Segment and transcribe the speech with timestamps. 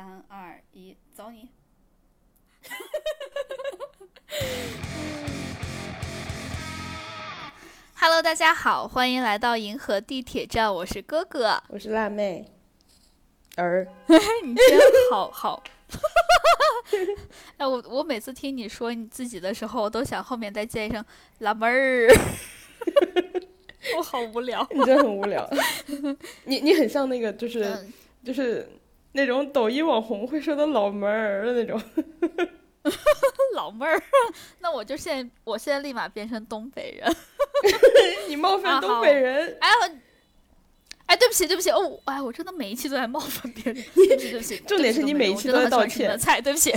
[0.00, 1.50] 三二一，走你
[7.96, 12.50] ！Hello，大家好，欢迎来到银河地铁站，我是哥哥，我是辣妹
[13.56, 13.86] 儿。
[14.42, 15.62] 你真好好，
[17.58, 21.04] 哎，我我每次听你说你自己的时候，我都想后面再接一声
[21.40, 22.08] 辣妹儿，
[23.98, 24.66] 我好无聊。
[24.70, 25.46] 你真的很无聊，
[26.44, 27.92] 你你很像那个，就是、嗯，
[28.24, 28.66] 就是
[29.12, 31.80] 那种抖音网红会说的老妹儿的那种。
[33.54, 34.02] 老妹儿，
[34.60, 37.16] 那我就现在，我现在立马变成东北人。
[38.28, 39.90] 你冒啊犯东北人，哎我，
[41.06, 44.56] 哎，对不起，对不起，哦，哎，我真的每一期都在冒犯别人，对不起，对不起。
[44.66, 46.74] 重点是你每一期都在道歉的菜，对不起。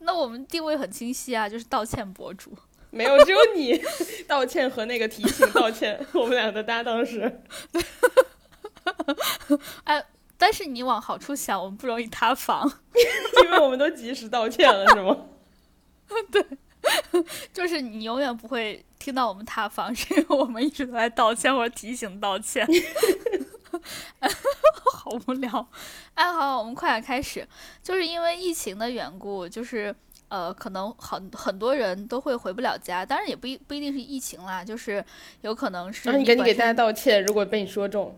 [0.00, 2.52] 那我们定位很清晰啊，就是道歉博主。
[2.90, 3.80] 没有，只有你
[4.28, 7.40] 道歉和那个提醒道歉，我们俩的搭档是。
[9.84, 10.04] 哎，
[10.38, 12.70] 但是你往好处想， 我们不容易塌房。
[13.44, 15.16] 因为我们都及时道歉了，是吗？
[16.30, 16.44] 对
[17.52, 22.66] 就是你永远不会听到我们塌房，是因为我们一直都在道歉或者提醒道歉。
[24.92, 25.68] 好无聊。
[26.14, 27.46] 哎，好，我们快点开始。
[27.82, 29.94] 就是因为疫情的缘故，就是
[30.28, 35.04] 呃，可能很很多人都会回不了家，当然也不一不一定是疫情啦，就是
[35.40, 38.16] 有可能是然后你赶紧给大家道歉，如果被你说中。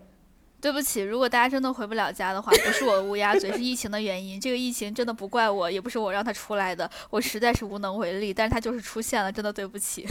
[0.60, 4.40] 对不起，如果大家真的回不了家的话，不是我乌鸦嘴，是疫情的原因。
[4.40, 8.34] 这个疫情真的不怪我，也不是我让它出来的，我实在是无能为力。
[8.34, 10.06] 但是它就是出现了，真的对不起。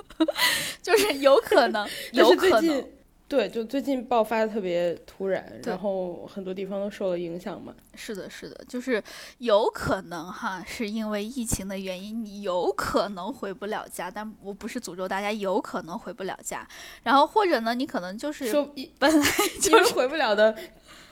[0.82, 2.84] 就是有可能，有可能
[3.30, 7.72] 对，就最近爆发的特别突然，然后很多地方都受了影响嘛。
[7.94, 9.00] 是的，是的，就是
[9.38, 14.10] 有可能哈，是因为疫情的原因，你有可能回不了家。
[14.10, 16.66] 但我不是诅咒大家有可能回不了家，
[17.04, 19.26] 然后或者呢，你可能就是说一本来
[19.64, 20.56] 因为回不了的，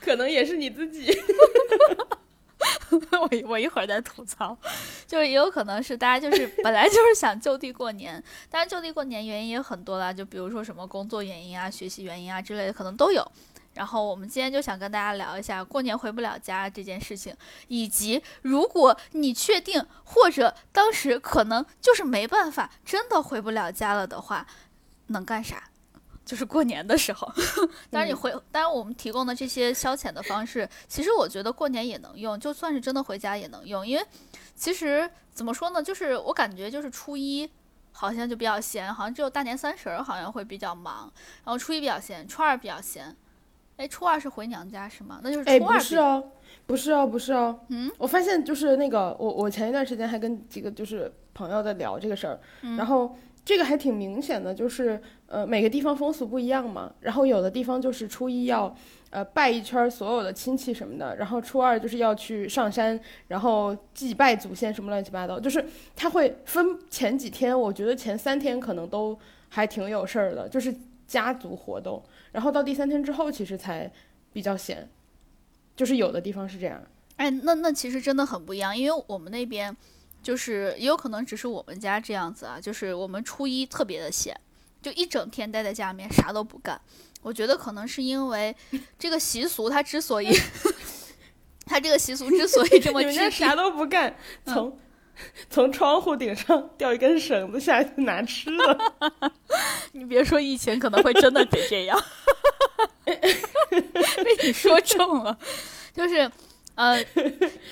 [0.01, 1.09] 可能也是你自己。
[2.91, 4.57] 我我一会儿再吐槽，
[5.07, 13.29] 就是也有可能是大家就是本来就是想就地过年，当然就地过年原因也很多啦，就比如说什么工作原因啊、学习原因啊之类的，可能都有。
[13.75, 17.33] 然后我们今天就想跟大家聊一下过年回不了家这件事情，
[17.67, 24.45] 以及如果你确定或者当时可能就是没办法真的回不了家了的话，
[25.07, 25.69] 能干啥？
[26.29, 27.27] 就是过年的时候，
[27.89, 34.05] 当然你回，当然我们提供的这些消遣的方式，其实我觉得过年也能用，就算是真的回家也能用，因为
[34.55, 37.49] 其实怎么说呢，就是我感觉就是初一
[37.91, 41.11] 好像就比较闲，好像只有大年三十儿好像会比较忙，
[41.43, 43.15] 然后初一比较闲，初二比较闲，
[43.77, 45.19] 哎，初二是回娘家是吗？
[45.23, 46.23] 那就是哎，初二是哦，
[46.67, 47.59] 不是哦，不是哦。
[47.69, 52.77] 嗯，我发现就是那个，我我前一段时间还跟几个就是朋友在聊这个事儿，嗯。
[52.77, 58.75] 然后这个还挺明显的，就是呃每个地方风俗不一样嘛，然后有的地方就是初一要
[59.09, 69.17] 呃拜一圈所有的亲戚什么的，然后初二就是要去上山，然后祭拜祖先什么乱七八糟，就是他会分前几天，我觉得前三天可能都
[69.49, 70.75] 还挺有事儿的，就是
[71.07, 73.91] 家族活动，然后到第三天之后其实才
[74.31, 74.87] 比较闲。
[75.75, 76.77] 就是有的地方是这样，
[77.15, 79.73] 哎，那那其实真的很不一样，因为我们那边
[80.21, 84.39] 就是也有可能只是我们家这样子啊，就是我们初一特别的闲，
[84.81, 86.79] 就一整天待在家里面啥都不干。
[87.21, 88.55] 我觉得可能是因为
[88.97, 90.29] 这个习俗，它之所以
[91.65, 94.15] 它这个习俗之所以这么你们家啥都不干，
[94.45, 94.79] 嗯从、
[95.49, 99.31] 从窗户顶上吊一根绳子下去拿吃的，
[99.91, 102.01] 你别说疫情可能会真的得这样，
[103.03, 103.19] 被
[104.43, 105.37] 你说中了，
[105.93, 106.31] 就是
[106.79, 107.03] 呃，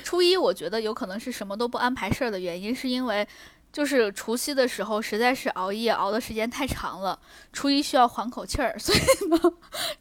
[0.04, 3.26] 初一我觉得有可能是什么都不安排事儿的原因，是因为
[3.72, 7.18] 就是除夕的时候实在是熬夜熬的时间太长了，
[7.54, 9.40] 初一需要缓口气儿，所以呢，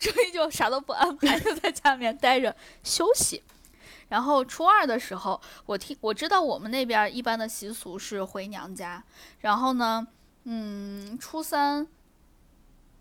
[0.00, 3.44] 初一就啥都不安排，就在家里面待着休息。
[4.08, 9.00] 然后初二的时候，我听我知道我们那边一般的习俗是回娘家，
[9.38, 10.04] 然后呢，
[10.44, 11.86] 嗯，初三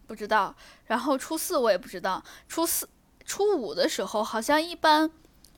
[0.05, 0.55] 不知道，
[0.85, 2.87] 然后初四我也不知道，初四、
[3.25, 5.09] 初五的时候好像一般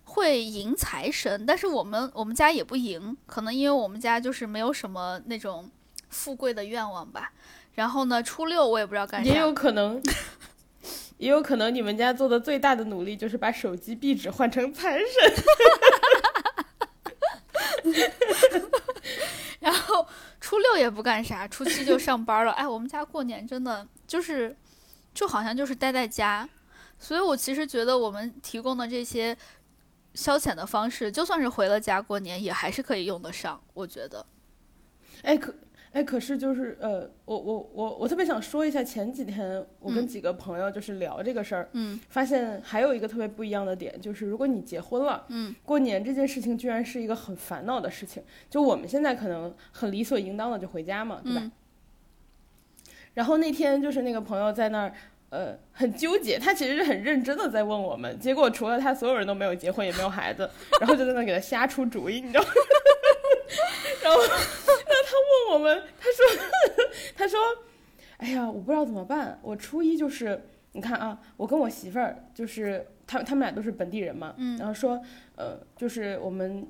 [0.10, 5.70] 会迎财神，但是我们我们家也不迎，可能因为我们家就是没有什么那种
[6.10, 7.32] 富贵的愿望吧。
[7.76, 10.02] 然后呢，初六我也不知道干啥，也有可能，
[11.20, 15.06] 也有可能你们家做的最大的努力就是把手机壁纸换成财神。
[19.60, 20.08] 然后
[20.40, 22.54] 初六也不干啥，初七就上班了。
[22.54, 24.56] 哎，我们家过年真的就是，
[25.14, 26.48] 就好像就是待在家，
[26.98, 29.38] 所以我其实觉得我们提供的这些
[30.18, 33.62] 消遣的方式，就算是回了家过年，也还是可以用得上。
[33.76, 34.26] 我觉得，
[35.22, 35.54] 哎，可
[35.92, 48.24] 哎，可是就是呃，我我我我特别想说一下，前几天我跟几个朋友就是聊这个事儿，嗯，发现还有一个特别不一样的点，就是如果你结婚了，嗯，过年这件事情居然是一个很烦恼的事情。
[48.50, 51.42] 就我们现在可能很理所应当的就回家嘛，对吧？
[51.44, 51.52] 嗯
[53.14, 54.94] 然后那天就是那个朋友在那儿。
[55.30, 62.50] 呃，很纠结，他其实是很认真的在问我们，结果除了他，所有人都没有结婚，也没有孩子，然后就在那给他瞎出主意，你知道吗？
[64.04, 65.12] 然后，那他
[65.50, 66.44] 问我们，他说，
[67.16, 67.40] 他说，
[68.18, 70.42] 哎呀，我不知道怎么办，我初一就是，
[70.72, 75.02] 你看啊，我跟我媳妇儿就是，他他们俩都是本地人嘛，嗯然后说，
[75.36, 76.66] 呃，就是我们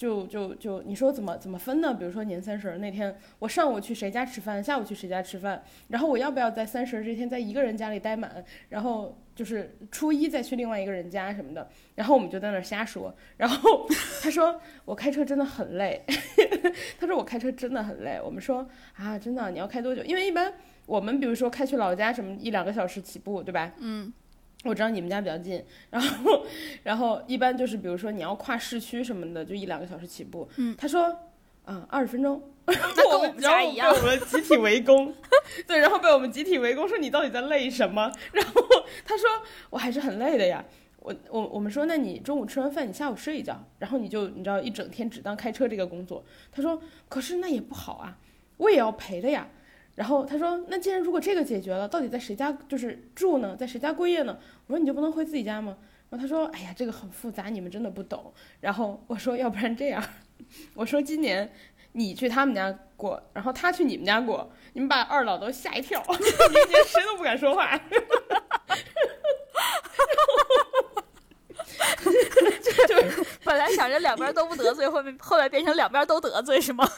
[0.00, 1.92] 就就就你说怎么怎么分呢？
[1.92, 13.86] 比如说年三十那天，我上午去谁家吃饭，下午去谁家吃饭，然后我要不要在三十这天在一个人家里待满，然后就是初一再去另外一个人家什么的，然后我们就在那儿瞎说，然后
[14.22, 16.02] 他说我开车真的很累，
[16.98, 18.66] 他说我开车真的很累，我们说
[18.96, 20.02] 啊真的你要开多久？
[20.04, 20.50] 因为一般
[20.86, 23.70] 我们比如说开去老家什么一两个小时起步，对吧？
[23.76, 24.10] 嗯
[24.64, 26.46] 我知道你们家比较近，然后，
[26.82, 30.48] 然后一般就是比如说你要跨市区什么的，就一两个小时起步。
[30.56, 31.04] 嗯，他说
[31.64, 35.14] 啊二十分钟， 那跟我们家一样然后被我们集体围攻，
[35.66, 38.12] 对，然后被我们集体围攻，说你到底在累什么？
[38.32, 38.62] 然后
[39.04, 39.28] 他说
[39.70, 40.64] 我还是很累的呀。
[40.98, 46.22] 我我我们说，那你中午吃完饭，你下午睡一觉，然后你就你知道一整天只当开车这个工作。
[46.52, 46.78] 他说，
[47.08, 48.18] 可是那也不好啊，
[48.58, 49.48] 我也要陪的呀。
[50.00, 53.54] 然后他说，那既然如果这个解决了，到底在谁家就是住呢？
[53.54, 54.38] 在谁家过夜呢？
[54.66, 55.76] 我说你就不能回自己家吗？
[56.08, 58.32] 然后他说，哎呀，这个很复杂，你们真的不懂。
[58.60, 60.02] 然后我说，要不然这样，
[60.72, 61.52] 我说今年
[61.92, 66.18] 你去他们家过，然后他去你们家过，你们把二老都吓一跳， 明
[66.70, 67.78] 年谁都不敢说话。
[72.88, 76.88] 就是本来想着两边都不得罪，后面后来变成两边都得罪是吗？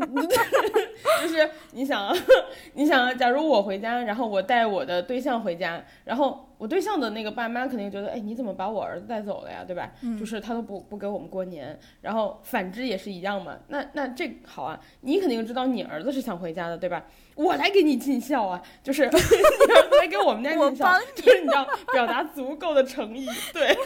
[1.22, 2.14] 就是你想啊，
[2.74, 9.92] 你想啊，假如我回家，然后我带我的对象回家，然后我对象的那个爸妈肯定觉得，哎，你怎么把我儿子带走了呀，对吧？
[10.02, 13.58] 嗯就是他都不不给我们过年，然后反之也是一样嘛。
[13.68, 17.04] 那那这好啊，你肯定知道你儿子是想回家的，对吧？
[17.34, 23.76] 我来给你尽孝啊，就是 你来给我们家尽孝，就是你知道表达足够的诚意，对。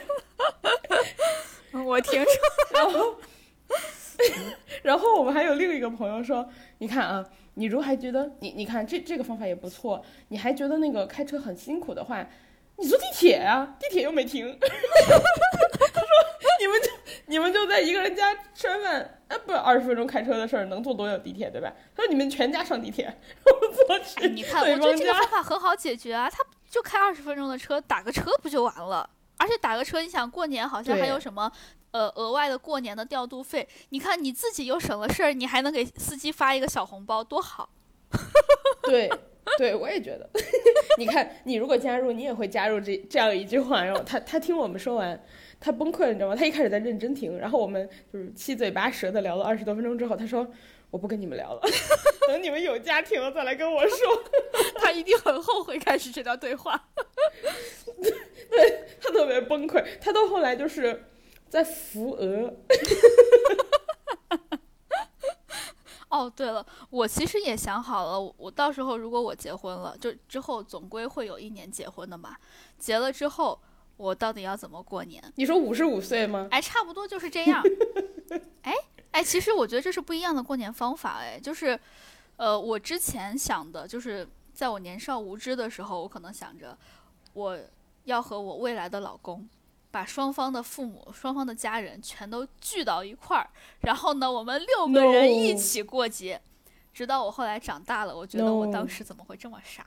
[1.85, 2.33] 我听说，
[2.73, 3.17] 然后，
[4.83, 7.25] 然后我们还有另一个朋友说，你看啊，
[7.55, 12.27] 你如果还觉得你你看这这个方法也不错，你还觉得那个开车很辛苦的话，
[12.77, 14.57] 你坐地铁啊，地铁又没停。
[14.61, 16.09] 他说
[16.61, 16.91] 你们就
[17.27, 21.73] 你们就在一个人家吃完饭，啊不二十分钟开车的事儿能坐多久地铁对吧？
[21.95, 23.13] 他说你们全家上地铁，
[23.45, 26.39] 我坐去哎，你看，我觉得这个方法很好解决啊，他
[26.69, 29.09] 就开二十分钟的车，打个车不就完了？
[29.37, 31.51] 而且打个车，你想过年好像还有什么
[31.95, 33.67] 呃额外的过年的调度费？
[33.91, 37.71] 你看你自己又省了事儿，你还能给司机发一个小红包，多好！
[38.83, 39.09] 对，
[39.57, 40.29] 对，我也觉得。
[40.99, 45.25] 你看，你如果加入，你也会加入这这样一句话，然后他他听我们说完，
[45.61, 46.35] 他崩溃了，你知道吗？
[46.35, 50.45] 他一开始在认真听，然后我们就是七嘴八舌的聊了二十多分钟之后，他说
[50.91, 51.61] 我不跟你们聊了，
[52.27, 53.97] 等你们有家庭了再来跟我说。
[54.79, 56.89] 他一定很后悔开始这段对话。
[58.51, 61.05] 对他特别崩溃，他到后来就是
[61.55, 62.53] 在扶额。
[66.11, 72.37] 哦，对了，我其实也想好了，我我到时候如果我结婚了，就之后总归会有一年结婚的嘛。
[72.77, 73.57] 结了之后，
[73.97, 75.23] 我到底要怎么过年？
[75.37, 76.49] 你说五十五岁吗？
[76.51, 77.63] 哎，差不多就是这样。
[78.63, 78.75] 哎
[79.13, 81.19] 哎，其实我觉得这是不一样的过年方法。
[81.21, 81.79] 哎，就是，
[82.37, 86.77] 呃，我之前想的就是，在我年少无知的时候，我可能想着
[87.33, 87.57] 我
[88.05, 89.49] 要和我未来的老公。
[89.95, 93.49] 把双方的父母、双方的家人全都聚到一块儿，
[93.83, 96.41] 然后呢，我们六个人一起过节。
[96.93, 99.87] 直到我后来长大了，我觉得我当时怎么会这么傻？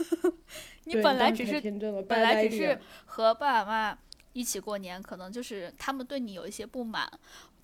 [0.84, 1.58] 你本来只是
[2.06, 3.98] 本来只是和爸爸妈妈
[4.34, 7.10] 一起过年，可能就是他们对你有一些不满，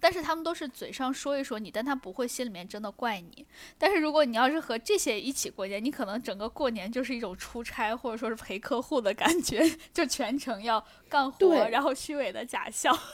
[0.00, 3.46] 但是他们都是嘴上说一说你，但他不会心里面真的怪你。
[3.76, 12.96] 但是如果你要是和这些一起过年，你可能整个过年就是一种出差或者说是陪客户的感觉，就全程要干活，然后虚伪的假笑。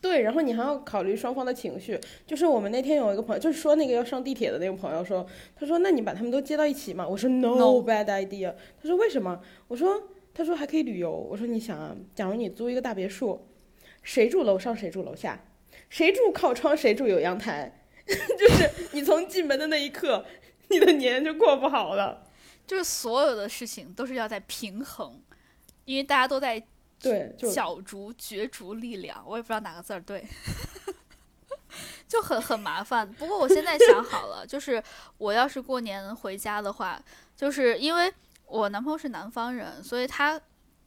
[0.00, 1.98] 对，然后你还要考虑双方的情绪。
[2.26, 7.08] 就是我们那天有一个朋友，就是说那个要上地铁的那个朋友说，他说那你把他们都接到一起嘛？
[7.08, 8.54] 我说 no, No bad idea。
[8.82, 9.40] 他说为什么？
[9.66, 11.10] 我说他说还可以旅游。
[11.10, 13.46] 我说你想啊，假如你租一个大别墅，
[14.04, 15.44] 谁住楼上谁住楼下，
[15.88, 20.24] 谁住靠窗谁住有阳台， 就是你从进门的那一刻，
[20.68, 22.28] 你的年就过不好了。
[22.66, 25.20] 就是所有的事情都是要在平衡，
[25.84, 26.62] 因为大家都在
[27.00, 30.24] 对，角逐、角逐力量，我也不知道哪个字儿对。
[32.06, 33.10] 就很很麻烦。
[33.14, 34.80] 不过我现在想好了，就是
[35.18, 37.02] 我要是过年回家的话，
[37.36, 38.12] 就是因为
[38.46, 40.40] 我男朋友是南方人，所以他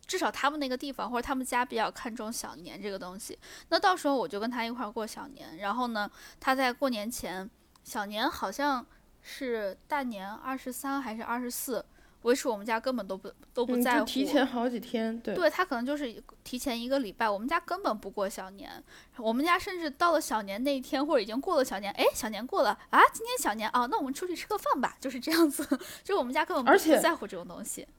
[0.07, 3.37] 至少他们那个地方或者他们家比较看重小年这个东西。
[3.69, 6.09] 那到时候我就跟他一块儿过小年，然后呢，
[6.39, 7.47] 他在过年前，
[7.83, 8.85] 小年好像
[9.21, 11.85] 是大年二十三还是二十四。
[12.23, 18.83] 维持我们家根本都不都不在乎，提前好几天，对，对他可能就是提前一个礼拜，我们家根本不过小年，
[19.17, 25.65] 我们家甚至到了小年那一天或者已经过了小年，哎，小年过了啊，今天小年啊，那我们出去吃个饭吧，就是这样子，
[26.03, 27.96] 就我们家根本不在乎这种东西，嗯，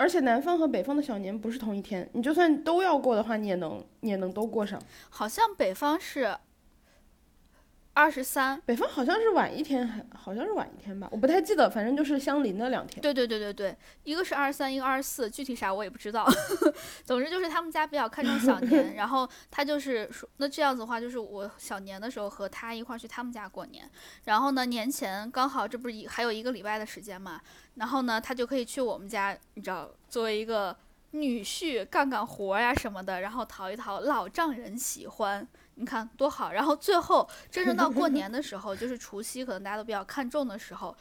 [0.00, 4.80] 而且南方和北方的小年不是同一天，你就算都要过的话，你也能你也能都过上，
[5.10, 6.34] 好像北方是。
[8.00, 12.98] 二十三，北方好像是晚一天，还好像是晚一天吧，我不太记得，反正就是相邻的两天。
[13.02, 16.26] 对对对对对，一个是二十三，一个二十四，具体啥我也不知道。
[17.04, 23.86] 总之就是他们家比较看重小年， 然后他就是说，那这样子的话，就是我小年的时候和他一块去他们家过年，
[24.24, 27.38] 然后呢年前刚好这不是一还有一个礼拜的时间嘛，
[27.74, 30.74] 然后呢他就可以去我们家，你知道，作为一个
[31.10, 35.46] 女婿干干活呀什么的，然后讨一讨老丈人喜欢。
[35.80, 40.94] 你看多好，然后最后真正到过年的时候，就是除夕，可能大家都比较看重的时候，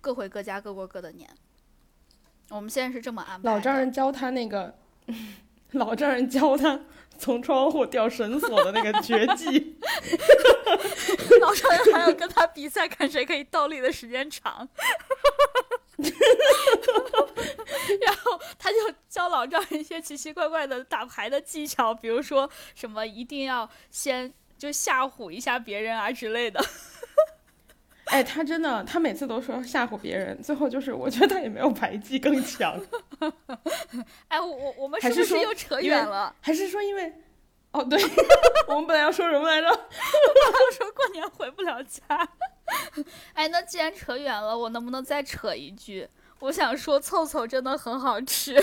[0.00, 1.28] 各回各家，各过各的年。
[2.48, 3.50] 我们现在是这么安排。
[3.50, 4.74] 老丈人教他那个，
[5.72, 6.80] 老丈人教他
[7.18, 9.78] 从窗户掉绳索的那个绝技。
[11.38, 14.66] 老丈人还要跟他比赛，看谁可以倒立的时间长。
[18.00, 18.76] 然后他就
[19.08, 26.64] 教老赵一些奇奇怪怪的打牌的技巧，比如说什么一定要先就吓唬一下别人啊之类的。
[28.06, 32.78] 哎，他真的，他每次都说吓唬别人，最后就是我觉得他也没有牌技更强。
[34.28, 36.34] 哎，我我我们是不是又扯远了？
[36.40, 37.12] 还是说因为？
[37.72, 37.98] 哦，对，
[38.68, 39.66] 我们本来要说什么来着？
[39.66, 42.28] 我要说过年回不了家。
[43.34, 46.08] 哎，那既然扯远了，我能不能再扯一句？
[46.40, 48.60] 我想说，凑凑真的很好吃。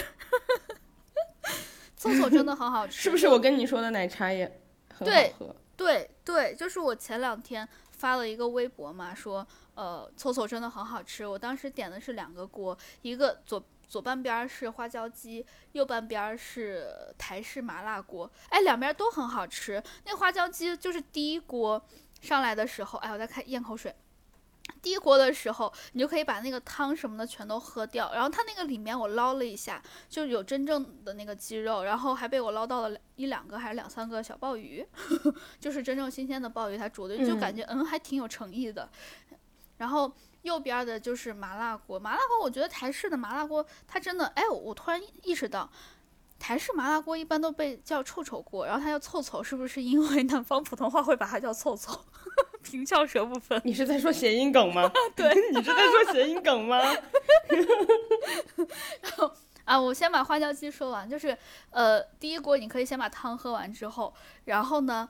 [1.95, 3.27] 凑凑真的很好 吃，是不是？
[3.27, 4.45] 我跟你说的奶茶也
[4.93, 5.55] 很好喝。
[5.75, 11.25] 对对，就是我前两天发了一个微博嘛，说呃，凑凑真的很好吃。
[11.25, 18.29] 我当时点的是两个锅，一个左左半边是花椒鸡，右半边是台式麻辣锅。
[18.49, 19.81] 哎，两边都很好吃。
[20.05, 21.81] 那花椒鸡就是第一锅。
[22.21, 23.95] 上来的时候，哎，我在开咽口水。
[24.83, 28.13] 第一锅的时候，你就可以把那个汤什么的全都喝掉。
[28.13, 34.85] 然后它那个里面我捞了一下，就有真正的那个鸡肉，然后还被我捞到了一两个还是两三个小鲍鱼，
[35.59, 38.87] 就是真正新鲜的鲍鱼，它煮的就感觉嗯还挺有诚意的。
[39.77, 45.69] 然后右边的就是麻辣锅，麻辣锅我觉得台式的麻辣锅它真的，哎，我突然意识到。
[46.39, 51.99] 台式麻辣锅一般都被叫臭臭锅，然后它叫臭臭，是不是因为南方普通话会把它叫臭臭？
[52.63, 53.61] 平翘舌不分。
[53.63, 54.89] 你是在说谐音梗吗？
[55.15, 56.79] 对， 你是在说谐音梗吗？
[59.01, 59.31] 然后
[59.65, 61.37] 啊，我先把花椒鸡说完，就是
[61.69, 64.13] 呃，第一锅你可以先把汤喝完之后，
[64.45, 65.09] 然后呢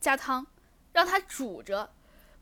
[0.00, 0.46] 加汤，
[0.92, 1.90] 让它煮着，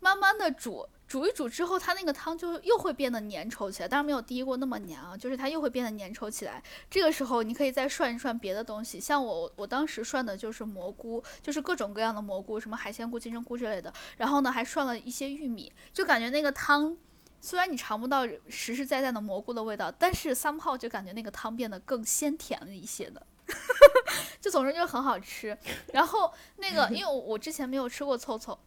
[0.00, 0.88] 慢慢的煮。
[1.08, 6.60] 煮一煮之后，它那个汤就又会变得粘稠起来，当然没有第一锅那么粘啊，就是它又会变得粘稠起来。
[6.90, 13.92] 这个时候你可以再涮一涮别的东西，像我我当时涮的就是蘑菇，就是各种各样的蘑菇，什么海鲜菇、金针菇之类的。
[14.16, 16.96] 然后呢，还涮了一些玉米，就感觉那个汤
[17.40, 23.24] 虽然你尝不到实实在在的蘑菇的味道，但是 somehow 就感觉那个汤变得更鲜甜了一些的，
[24.42, 25.56] 就总之就很好吃。
[25.92, 28.58] 然后那个，因为我我之前没有吃过凑凑。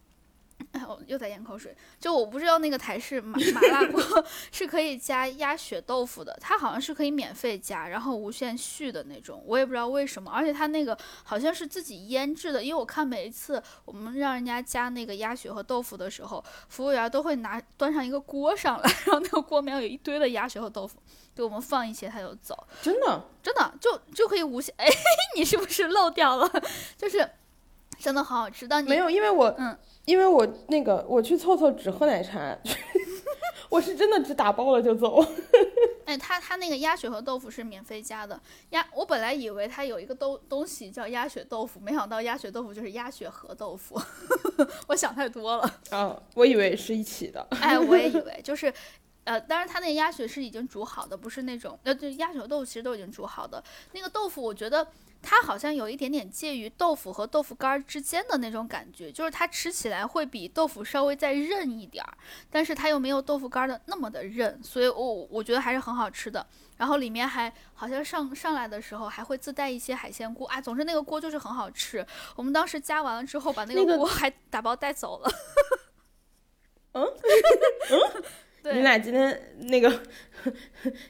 [0.71, 1.75] 哎，我又在咽口水。
[1.99, 4.01] 就我不知道那个台式麻麻辣锅
[4.51, 9.43] 是可以加鸭血豆腐的，它好像是可以免费加，然后无限续的那种。
[9.47, 21.01] 我也不知道为什么，而且它那个好像是自己腌制的，因为我看每一次我们让人家加那个鸭血和豆腐的时候，服务员都会拿端上一个锅上来， 然后那个锅里面有一堆的鸭血和豆腐，
[21.35, 22.67] 给我们放一些他就走。
[22.81, 24.73] 真的， 真的就就可以无限。
[24.77, 24.87] 哎，
[25.35, 26.47] 你是不是漏掉了？
[26.95, 27.27] 就是
[27.97, 28.67] 真的好好吃。
[28.67, 29.75] 但没有，因为我嗯。
[30.05, 32.57] 因为我那个我去凑凑只喝奶茶，
[33.69, 35.23] 我是真的只打包了就走。
[36.05, 38.41] 哎，他他那个鸭血和豆腐是免费加的
[38.71, 44.01] 鸭，我本来以为他有一个东东西叫鸭血豆腐，没想到鸭血豆腐就是鸭血和豆腐，
[44.89, 45.79] 我想太多了。
[45.91, 47.45] 啊，我以为是一起的。
[47.61, 48.73] 哎，我也以为就是
[49.25, 53.63] 呃，当然它那个鸭血是已经煮好的，不是那种呃，对，鸭血豆腐其实都已经煮好的。
[53.91, 54.87] 那个豆腐，我觉得
[55.21, 62.17] 它好像有一点点介于豆腐和豆腐干儿之间的那种感觉，就是它吃起来会比豆腐稍微再韧一点儿，
[62.49, 66.45] 但是它又没有豆腐干儿的那么的韧，所以我我觉得还是很好吃的。
[66.77, 72.05] 然后里面还好像上上来的时候还会自带一些海鲜菇啊，总之那个锅就是很好吃。
[72.37, 75.29] 我们当时加完了之后，把那个锅还打包带走了。
[76.93, 77.03] 嗯
[77.91, 78.23] 嗯。
[78.63, 80.01] 你们俩今天那个，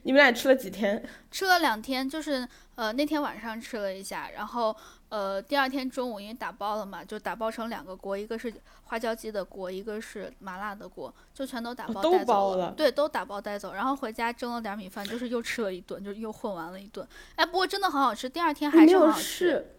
[0.03, 1.03] 你们俩吃了几天？
[1.32, 4.75] 吃了两天，就是呃那天晚上吃了一下，然后
[5.10, 8.53] 呃第二天中午因为打包了嘛，就打包成两个锅，一个是
[8.84, 12.72] 花椒鸡的锅，一个是麻辣的锅，就全都打包带走了。
[12.77, 17.06] 对，都打包带走，然后回家蒸了点米饭，就是又吃了一顿，就又混完了一顿。
[17.36, 19.75] 哎，不过真的很好吃，第二天还是很好吃。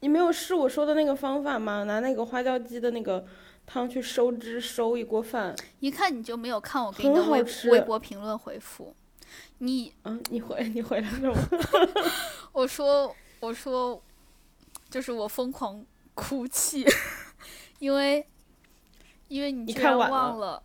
[0.00, 1.84] 你没有试我说的那个方法吗？
[1.84, 3.26] 拿那个花椒鸡的那个。
[3.72, 5.54] 汤去收汁，收一锅饭。
[5.78, 8.94] 一看你就没有看我给你的微微博评论回复。
[9.58, 11.40] 你嗯，你回你回来了吗？
[12.50, 14.02] 我说我说，
[14.88, 16.84] 就是我疯狂哭泣，
[17.78, 18.26] 因为
[19.28, 20.60] 因为你居然忘了，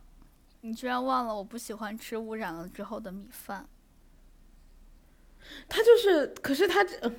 [0.62, 3.70] 你居然忘了我不喜欢吃污染了之后的米饭。
[5.70, 7.12] 他就是，可是他这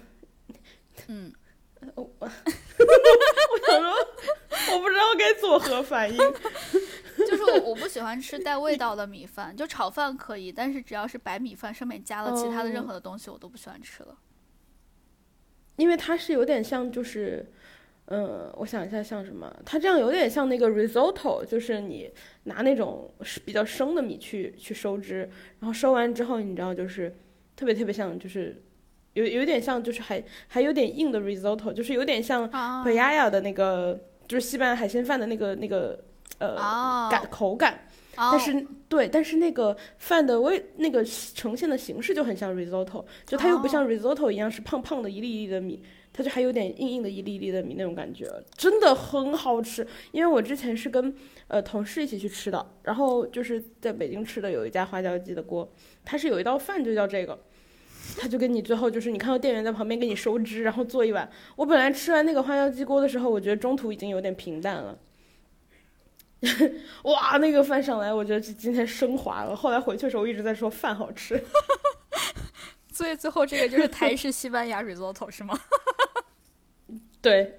[1.06, 1.32] 嗯。
[1.94, 2.28] 我我
[3.66, 3.90] 想说，
[4.74, 6.16] 我不知道该作何反应。
[7.26, 14.16] 就是我我不喜欢吃带味道的米饭，就炒饭可以，但是只要是白米饭上面加了其他的任何的东西，我都不喜欢吃了。
[15.76, 17.50] 因为它是有点像，就是，
[18.06, 19.54] 嗯，我想一下像什么？
[19.64, 22.10] 它这样有点像那个 risotto，就是你
[22.44, 23.12] 拿那种
[23.44, 25.28] 比较生的米去去收汁，
[25.60, 27.14] 然后收完之后，你知道，就是
[27.54, 28.62] 特别特别像，就是。
[29.16, 35.98] 有有点像，就是还还有点硬的 risotto，就是有点像 paella 的那个，就是西班牙海鲜饭的那个那个
[36.38, 36.54] 呃
[37.10, 37.88] 感口感。
[38.18, 45.82] 但是对，但是那个饭的味，那个呈现的形式就很像 risotto，就它又不像 risotto 一样是胖胖的一粒一粒的米，
[46.14, 49.86] 它就还有点硬硬的一粒粒的米那种感觉，真的很好吃。
[50.12, 51.14] 因为我之前是跟
[51.48, 55.70] 呃同事一起去吃的，然后就是在北京吃的有一家花椒鸡的锅，
[56.02, 57.38] 它是有一道饭就叫这个。
[58.18, 61.28] 他就跟你最后就是你看到店员在旁边给你收汁，然后做一碗。
[61.56, 64.98] 我本来吃完那个花椒鸡锅的时候，我觉得中途已经有点平淡了。
[67.04, 69.56] 哇，那个饭上来，我觉得今天升华了。
[69.56, 71.42] 后来回去的时候，我一直在说饭好吃。
[72.92, 75.58] 所以最后这个就是台式西班牙 risotto 是吗？
[77.20, 77.56] 对。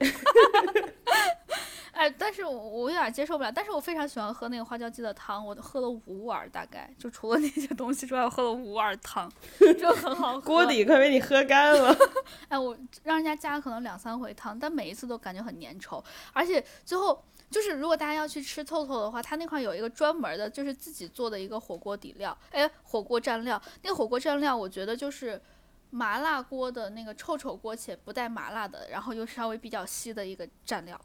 [1.97, 3.51] 哎，但是我我有点接受不了。
[3.51, 9.31] 但是我非常喜欢喝那个花椒鸡的汤，我喝了五碗，大概就除了那些东西之外，我喝了五碗汤，
[9.79, 10.41] 就很好喝。
[10.41, 11.97] 锅底快被你喝干了。
[12.49, 16.03] 哎，我让人家加可能两三回汤，但每一次都感觉很粘稠。
[16.33, 23.59] 而且最后就是，如果大家要去吃凑凑的话，他那块有一个专门的，就是自己做的一个火锅底料，哎，火锅蘸料。
[23.81, 25.41] 那个火锅蘸料，我觉得就是
[25.89, 30.99] 麻辣锅的那个臭臭锅且不带麻辣的，然后又稍微比较稀的一个蘸料。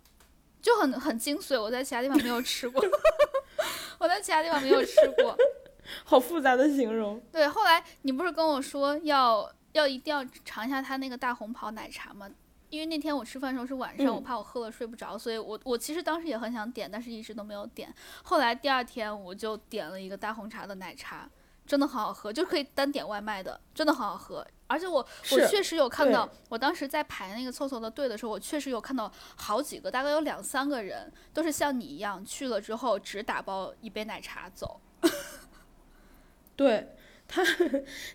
[0.63, 2.81] 就很很精髓，我在其他地方没有吃过，
[3.99, 5.37] 我在其他地方没有吃过，
[6.05, 7.21] 好复杂的形容。
[7.33, 12.31] 对，后来你不是跟我说要要一定要尝一下他那个大红袍奶茶吗？
[12.71, 17.93] 因为那天我吃饭的时候是晚上，我怕我喝了睡不着，所以我我其实当时也很想点，但是一直都没有点。
[18.23, 21.29] 后来第二天我就点了一个大红茶的奶茶。
[21.67, 24.47] 真的很好喝，就可以单点外卖的，真的很好喝。
[24.67, 34.81] 而且我我确实有看到，我当时在排那个凑凑的队的时候，我确实有看到好几个，大概有两三个人都是像你一样去了之后只打包一杯奶茶走。
[36.57, 36.95] 对
[37.29, 37.43] 他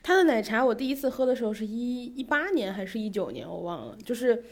[0.02, 3.98] 他的奶茶，我第一次喝的时候是一一八年还是一九年，我忘了。
[4.04, 4.44] 就是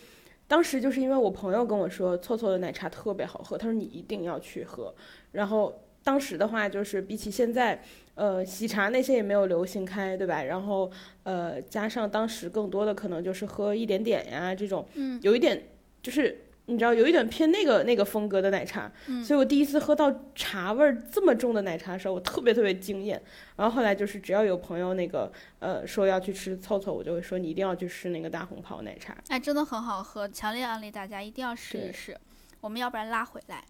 [0.48, 4.94] 当时就是因为我朋友跟我说凑凑的奶茶特别好喝，他说你一定要去喝。
[5.32, 7.82] 然后当时的话就是比起现在。
[8.16, 10.42] 呃，喜茶那些也没有流行开，对吧？
[10.42, 10.90] 然后，
[11.24, 15.62] 呃，加上当时更多的可能就是喝一点点呀，这种，嗯，有一点
[16.02, 23.22] 就是你知道，有一点偏那个那个风格的奶茶，嗯，所以我第一次喝到茶味儿这么重的奶茶的时候，我特别特别惊艳。
[23.58, 32.18] 然后后来就是只要有朋友那个呃说要去吃凑凑，我就会说你一定要去吃那个大红袍奶茶，哎，真的很好喝，强烈安利大家一定要试一试。
[32.62, 33.62] 我们要不然拉回来。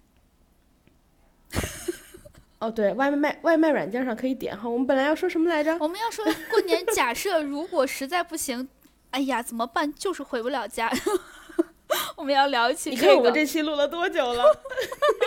[2.59, 4.67] 哦，对外卖外卖软件上可以点哈。
[4.67, 5.75] 我们本来要说什么来着？
[5.79, 8.67] 我们要说 过年，假设如果实在不行，
[9.11, 9.93] 哎呀，怎么办？
[9.93, 10.91] 就是回不了家。
[12.15, 14.43] 我们要聊起 你看我们这期录了多久了？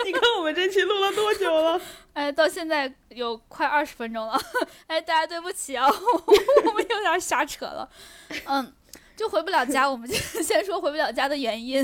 [0.05, 1.79] 你看我们这期录了多久了？
[2.13, 4.39] 哎，到现在有快二十分钟了。
[4.87, 7.89] 哎，大家对不起啊，我们有点瞎扯了。
[8.45, 8.73] 嗯。
[9.15, 9.89] 就回不了家。
[9.89, 11.83] 我们就先说回不了家的原因，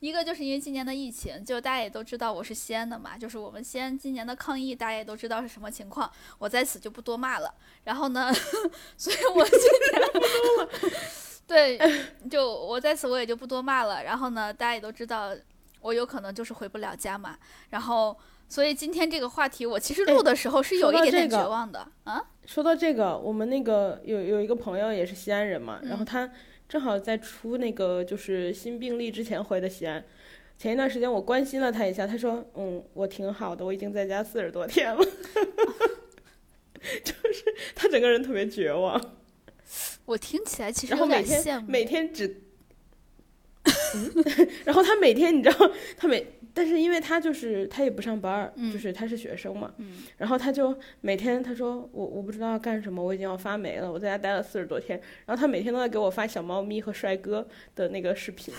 [0.00, 7.52] 一个就是因为今年的疫情，就大家也都知道我是西安的嘛，就是我们西安今年的抗疫，大家也都知道是什么情况，我在此就不多骂了。
[7.84, 8.30] 然后呢，
[8.96, 9.58] 所以我今
[9.92, 10.68] 年
[11.46, 11.78] 对，
[12.28, 14.04] 就我在此我也就不多骂了。
[14.04, 15.34] 然后呢，大家也都知道
[15.80, 17.38] 我有可能就是回不了家嘛。
[17.70, 18.16] 然后，
[18.48, 22.22] 所以今天这个话题，我其实录的时候是有一点点绝望的啊。
[22.44, 26.30] 说到这个，我们那个有有一个朋友也是西安人嘛，然后他。
[26.68, 30.04] 正好在出那个就是新病例之前回的西安，
[30.58, 35.04] 前一段时间我关心了他一下，他说：“嗯，我挺好的，我已经在家四十多天了。
[37.04, 39.00] ”就是他整个人特别绝望。
[40.04, 41.66] 我听起来其实有点羡慕。
[41.68, 42.42] 每天只，
[44.64, 46.26] 然后他每天你知道他每。
[46.56, 49.70] 但是因为他就是他也不上班，就是他是学生嘛，
[50.16, 58.54] 然后他就每天他说我我不知道要干什么，我已经要发霉了，我在家待了四十多天，然后他每天都在给我发小猫咪和帅哥的那个视频，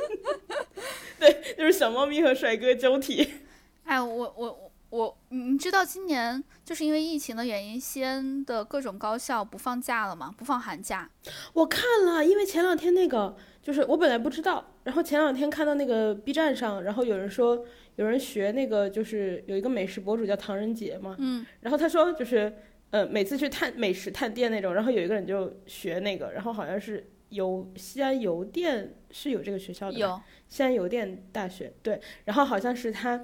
[1.20, 3.34] 对，就是小猫咪和帅哥交替。
[3.84, 10.34] 哎，我我我，你知道今年就是因为疫情的原因，西安的各种高校不放假了吗？
[10.38, 11.10] 不放寒假？
[11.52, 13.36] 我看了，因为前两天那个。
[13.62, 17.64] 就是我本来不知道，然后前两天看到那个 B 站上，然后有人说
[17.96, 22.52] 有人学那个，就是有一个美食博主叫唐人杰嘛，嗯，然后他说就是
[22.90, 33.22] 呃每次去探美食探店那种，然后有一个人就学那个，然后好像是邮西安邮电是有这个学校的，有西安邮电大学对，然后好像是他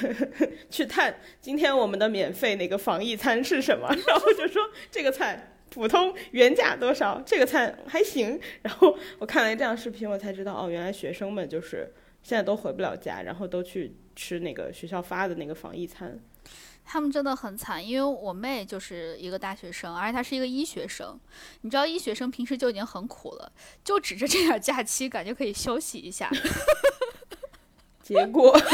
[0.68, 5.56] 去探今天我们的免费那个防疫餐是什么， 然后就说这个菜。
[5.70, 7.22] 普通原价多少？
[7.24, 8.38] 这个菜还行。
[8.62, 16.18] 然后我看了这样视频，我才知道哦，原来学生们就是现在都回不了家，然后都去吃那个学校发的那个防疫餐。
[16.84, 21.16] 他们真的很惨，因为我妹就是一个大学生，而且她是一个医学生。
[21.60, 23.52] 你知道，医学生平时就已经很苦了，
[23.84, 26.28] 就指着这点假期，感觉可以休息一下。
[28.10, 28.52] 结果，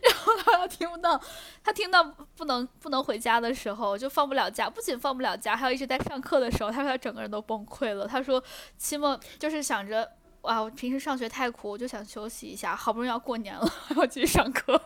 [0.00, 1.20] 然后他听不到，
[1.62, 2.02] 他听到
[2.34, 4.70] 不能不能回家的时候，就放不了假。
[4.70, 8.06] 不仅放不了假，还有一直在上课的时候，他说他整个人都崩溃了。
[8.06, 8.42] 他说
[8.78, 12.74] 期末就是想着，哇，我平时上学太苦，我就想休息一下。
[12.74, 14.80] 好不容易要过年了， 还要继续上课，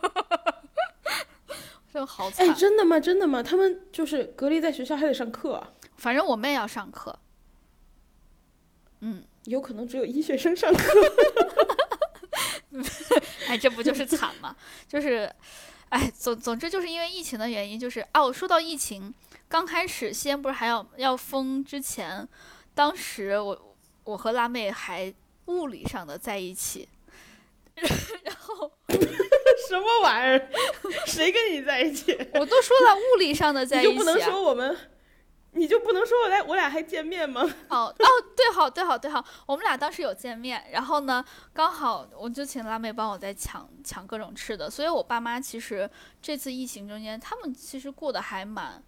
[1.93, 2.45] 真的好惨。
[2.45, 2.99] 哎，真的吗？
[2.99, 3.41] 真的吗？
[3.41, 5.63] 他们就是隔离在学校还得上课？
[5.95, 7.17] 反正我妹要上课。
[8.99, 10.83] 嗯，有可能只有医学生上课。
[13.47, 14.55] 哎，这不就是惨吗？
[14.87, 15.31] 就是，
[15.89, 19.13] 哎，总总之就是因为疫情的原因，就是哦，说到疫情，
[19.47, 22.27] 刚开始西安不是还要要封之前，
[22.73, 25.13] 当时我我和辣妹还
[25.45, 26.87] 物理上的在一起，
[27.75, 28.71] 然后
[29.67, 30.49] 什么玩意儿？
[31.05, 32.11] 谁跟你在一起？
[32.33, 34.75] 我都说了物理上的在一起，就不能说我们。
[35.57, 37.41] 你就不能说我俩我俩还见面吗？
[37.69, 37.93] 哦哦，
[38.35, 45.89] 对好对好对好，我们俩当时有见面，然后呢，刚好我就请辣妹帮我在抢抢各种吃的，所以我爸妈其实
[46.21, 48.83] 这次疫情中间，他们其实过得还蛮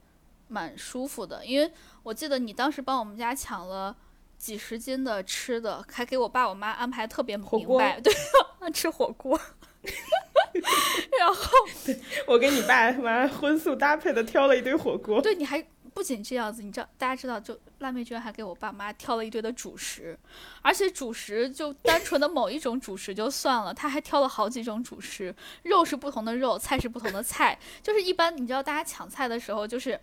[0.47, 1.71] 蛮舒服的，因为
[2.03, 3.95] 我记得你当时帮我们家抢了
[4.37, 8.13] 几十斤的吃的，还给我爸我妈安排特别明白，对，
[8.71, 9.39] 吃火锅，
[11.17, 11.51] 然后
[12.27, 15.65] 我给你爸妈荤素搭配的挑了一堆火锅，对，你还。
[15.93, 20.17] 不仅这样子，你知道，大家知道，就辣妹居然还给我爸妈挑了一堆的主食，
[20.61, 29.99] 而且主食就单纯的某一种主食就算了，他还挑了好几种主食，肉是不同的肉，菜是不同的菜，就是一般你知道大家抢菜的时候，就是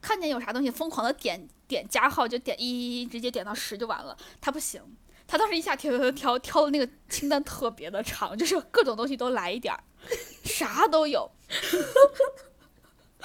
[0.00, 4.82] 看见有啥东西疯狂的点点加号，就点一一一，直接点到十就完了，他不行，
[5.26, 9.82] 他当时一下挑挑挑挑的那个清单特别的长，就是各种东西都来一点儿，
[10.44, 11.30] 啥都有。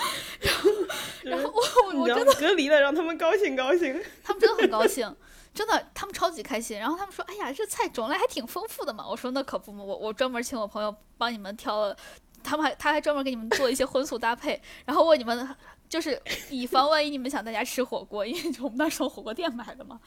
[0.42, 0.70] 然后，
[1.24, 1.54] 然后
[1.94, 4.02] 我我真的隔离了，让他们高兴高兴。
[4.24, 5.16] 他们真的很高兴，
[5.54, 6.80] 真的，他们超级开心。
[6.80, 11.96] 然后他们说：“哎呀，这菜种类还挺丰富的嘛。”我说：“那可不嘛，我我专门请我朋友帮你们挑了，
[12.44, 15.56] 他们还他还专门给你们做一些荤素搭配，然后问你们，
[15.88, 20.00] 就是以防万一你们想在家吃火锅，因为我们那时候火锅店买的嘛。”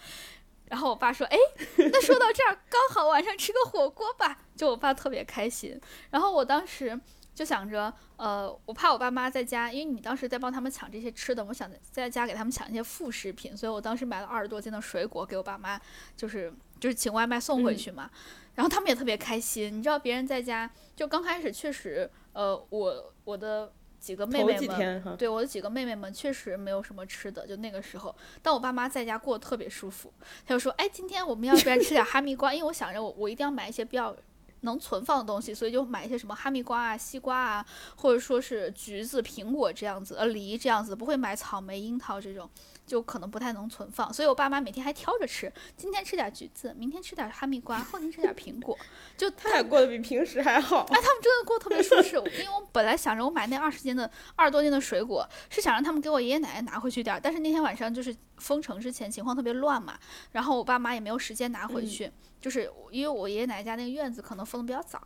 [0.66, 1.38] 然后我爸说：“哎，
[1.76, 5.80] 那说到这儿，刚好晚上吃个火锅吧。”就我爸特别开心。
[6.10, 6.98] 然后我当时。
[7.34, 15.80] 就想着，呃，我怕我爸妈在家，因为你当时在帮他们抢这些吃的，我想在家给他们抢一些副食品，所以我当时买了二十多斤的水果给我爸妈，
[16.16, 18.08] 就是就是请外卖送回去嘛。
[18.54, 30.12] 然后他们也特别开心，你知道，别人在家就刚开始确实，呃，我我的几个妹妹们，对我的几个妹妹们确实没有什么吃的，就那个时候，但我爸妈在家过得特别舒服，
[30.46, 34.16] 他就说，哎，今天我们要不然吃点哈密瓜，因为我想着我我一定要买一些比较。
[34.64, 42.50] 能存放的东西，所以就买一些什么哈密瓜啊、西瓜啊，或者说是橘子、苹果这样子，呃，梨这样子，不会买草莓、樱桃这种。
[42.86, 48.76] 就可能不太能存放，所以我爸妈每天还挑着吃，今天吃点橘子，明天吃点哈密瓜，后天吃点苹果，
[49.16, 50.80] 就他俩过得比平时还好。
[50.90, 59.98] 哎，他们真的过得特别舒适， 因为我本来想着我买那二十斤的二十多斤的水果，是想让他们给我爷爷奶奶拿回去点儿，但是那天晚上就是封城之前情况特别乱嘛，
[60.32, 65.02] 然后我爸妈也没有时间拿回去，就是因为我爷爷奶奶家那个院子可能封的比较早。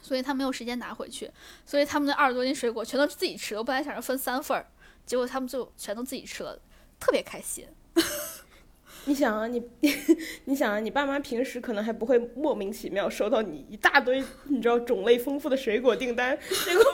[0.00, 1.30] 所以他没有时间拿回去，
[1.64, 3.54] 所以他们那二十多斤水果全都是自己吃。
[3.54, 4.66] 我本来想着分三份儿，
[5.06, 6.58] 结果他们就全都自己吃了，
[7.02, 7.66] 特别开心。
[9.06, 9.60] 你想啊，你
[10.46, 16.84] 你想啊，你爸妈平时可能还不会莫名其妙收到你一大堆你知道种类丰富的水果订单， 结果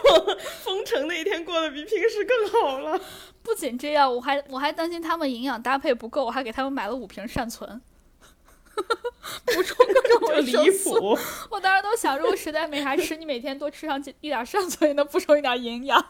[0.64, 2.98] 封城那一天过得比平时更好了。
[3.42, 7.82] 不仅这样，我还我还担心他们营养搭配不够，我还给他们买了五瓶善存。
[9.44, 11.18] 补充各种维生素，
[11.50, 16.02] 我当时都想，如果实在没啥吃，你每天多吃上一点善存，也能补充一点营养。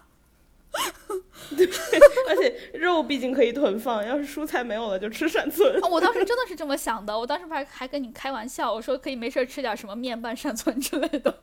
[1.57, 1.67] 对，
[2.29, 5.81] 而且肉毕竟可以囤放，要是蔬菜没有了，就吃善存。
[5.83, 11.43] 我当时真的是这么想的，我当时还还跟你开玩笑，我说可以没事吃点什么面拌善存之类的。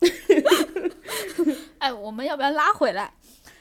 [1.78, 3.14] 哎，我们要不要拉回来？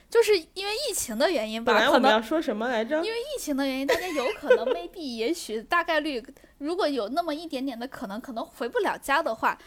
[0.09, 1.73] 就是因为疫情的原因吧？
[1.73, 2.95] 本来我们要说什么来着？
[2.97, 6.23] 因为疫情的原因，大家有可能 maybe 也许大概率，
[6.59, 9.57] 如果有那么一点点的可能，可能回不了家的话，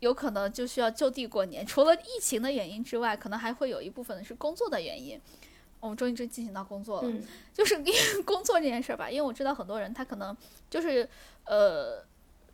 [0.00, 1.66] 有可能就需要就地过年。
[1.66, 5.20] 除了疫情的原因之外，可能还会有一部分是工作的原因。
[5.80, 7.12] 我们终于就进行到工作了，
[7.54, 10.36] 就是因为工作这件事儿吧，因为我知道很多人他可能
[10.68, 11.08] 就是
[11.46, 12.04] 呃。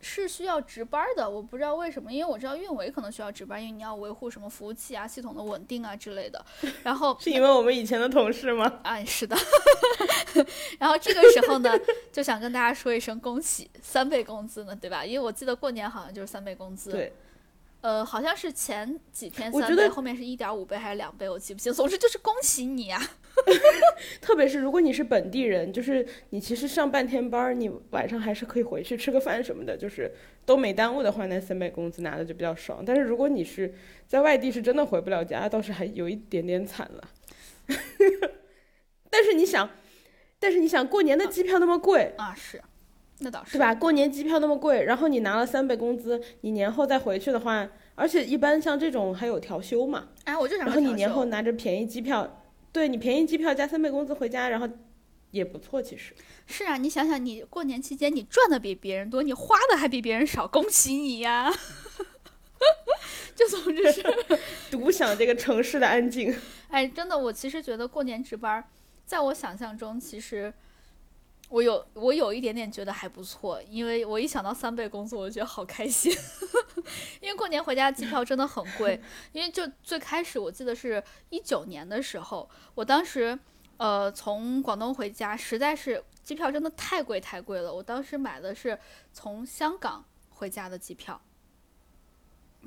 [0.01, 6.45] 是需要值班的，我不知道为什么，因为我知道运维可能需要值班，因为你要维护什么服务器啊、系统的稳定啊之类的。
[6.83, 8.71] 然后 是因为我们以前的同事吗？
[8.83, 9.35] 啊，是的。
[10.77, 11.71] 然后这个时候呢，
[12.11, 15.03] 就想跟大家说一声恭喜，三倍工资呢，对吧？
[15.03, 16.91] 因为我记得过年好像就是三倍工资。
[16.91, 17.11] 对。
[17.85, 21.71] 呃，好像是前几天三倍，后面是一点五倍还是两倍，我记不清。
[21.71, 22.99] 总之就是恭喜你啊！
[24.19, 30.11] 特别是如果你是本地人，就是你其实上半天班，你晚上还是可以回去吃个饭什么的，就是
[30.47, 32.83] 都没耽误的话，那三倍工资拿的就比较爽。
[32.83, 33.71] 但是如果你是
[34.07, 37.07] 在外地，是真的回不了家，倒是还有一点点惨了。
[39.11, 39.69] 但是你想，
[40.39, 42.59] 但是你想过年的机票那么贵啊，是。
[43.19, 43.73] 那倒是，对吧？
[43.73, 50.09] 过年机票那么贵，然后你拿了三倍工资，你年后再回去的话，而且一般像这种还有调休嘛。
[50.25, 54.67] 哎，我就想然后你年后拿着便宜机票，对你便宜机票加三倍工资回家，然后
[55.31, 56.13] 也不错，其实。
[56.45, 61.49] 是啊，你想想，你过年期间你赚的比别人多，你花的还比别人少，恭喜你呀！
[63.33, 64.03] 就总之是
[64.69, 66.35] 独享这个城市的安静。
[66.67, 68.63] 哎，真的，我其实觉得过年值班，
[69.05, 70.53] 在我想象中，其实。
[71.49, 76.11] 我有我有一点点觉得还不错，因为我一想到三倍工资，我就觉得好开心。
[77.21, 78.99] 因为过年回家机票真的很贵，
[79.31, 83.37] 因为就最开始我记得是一九年的时候，我当时
[83.77, 87.73] 呃从广东回家，实在是机票真的太贵太贵了。
[87.73, 88.77] 我当时买的是
[89.13, 91.21] 从香港回家的机票，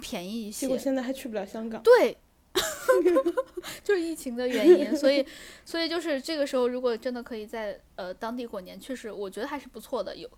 [0.00, 0.66] 便宜一些。
[0.66, 1.82] 结果现在还去不了香港。
[1.82, 2.16] 对。
[3.84, 5.24] 就是疫情的原因，所以，
[5.64, 10.16] 所以就是这个时候，如果真的可以在呃当地过年，确实我觉得还是不错的。
[10.16, 10.28] 有，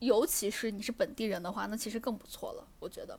[0.00, 3.18] 尤其是你是本地人的话，那其实更不错了，我觉得。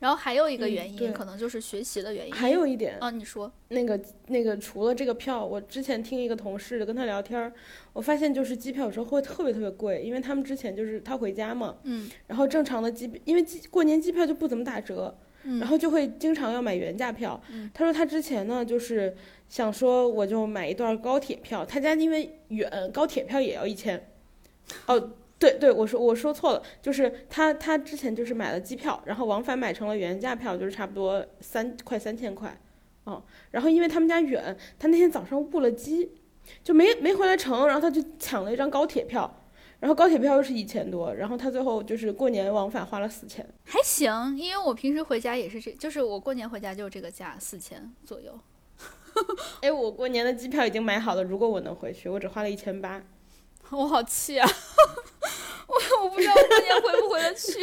[0.00, 2.32] 然后还有一个原因，可能就是学习的原因。
[2.32, 7.52] 还有一点啊，你说那个那个，除了这个票，我之前听一个同事跟他聊天，
[7.92, 15.18] 我发现就是机票有时候会特别特别贵，因为他们之前就是他回家嘛，嗯，然后正常的机，因为机过年机票就不怎么打折。
[15.44, 17.40] 然后就会经常要买原价票。
[17.72, 19.16] 他说他之前呢，就是
[19.48, 21.64] 想说我就买一段高铁票。
[21.64, 24.08] 他家因为远，高铁票也要一千。
[24.86, 32.58] 哦，对对，我说我说错了，就是他他之前就是买了机票，然后往返买成了原价票，就是差不多三快三千块。
[33.04, 33.22] 哦，
[33.52, 36.10] 然后因为他们家远，他那天早上误了机，
[36.62, 39.37] 就没没回来成，然后他就抢了一张高铁票。
[39.80, 48.36] 然后高铁票又是一千多，然后他最后就是过年往返花了四千，还行，因为我平时回家也是这，就是我过年回家就是这个价，四千左右。
[49.62, 53.00] 哎，我过年的机票已经买好了，如果我能回去，我只花了一千八，
[53.70, 54.48] 我好气啊！
[55.68, 57.60] 我我不知道过年回不回得去，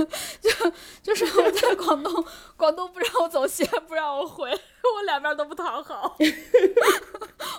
[0.40, 2.24] 就就是我在广东，
[2.56, 6.16] 广东不让我走，西安不让我回，我两边都不讨好，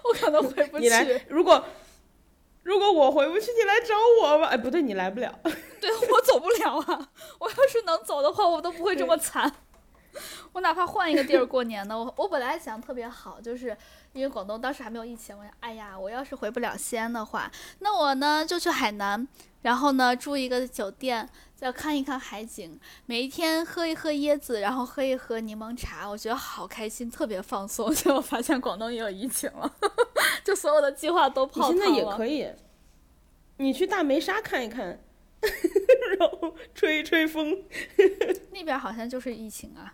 [0.04, 1.22] 我可能回不去。
[1.28, 1.64] 如果。
[2.64, 4.48] 如果我回不去，你来找我吧。
[4.48, 5.34] 哎，不对，你来不了。
[5.80, 7.10] 对我走不了啊！
[7.40, 9.52] 我要是能走的话，我都不会这么惨。
[10.52, 11.98] 我哪怕换一个地儿过年呢？
[11.98, 13.76] 我我本来想特别好，就是
[14.12, 15.38] 因为广东当时还没有疫情。
[15.38, 19.26] 我想，哎呀，我要是回不了西安的话，那我呢就去海南，
[19.62, 27.94] 然后呢住一个酒店，再看一看海景，每一天喝一喝椰子，然后喝一喝柠檬茶，我觉得好开心，特别放松。
[27.94, 29.76] 结果发现广东也有疫情了。
[30.44, 32.16] 就所有的计划都泡汤了现在也了。
[32.16, 32.48] 可以，
[33.58, 35.04] 你去大梅沙看一看，
[36.18, 37.64] 然后吹一吹风。
[38.52, 39.94] 那边好像就是疫情啊，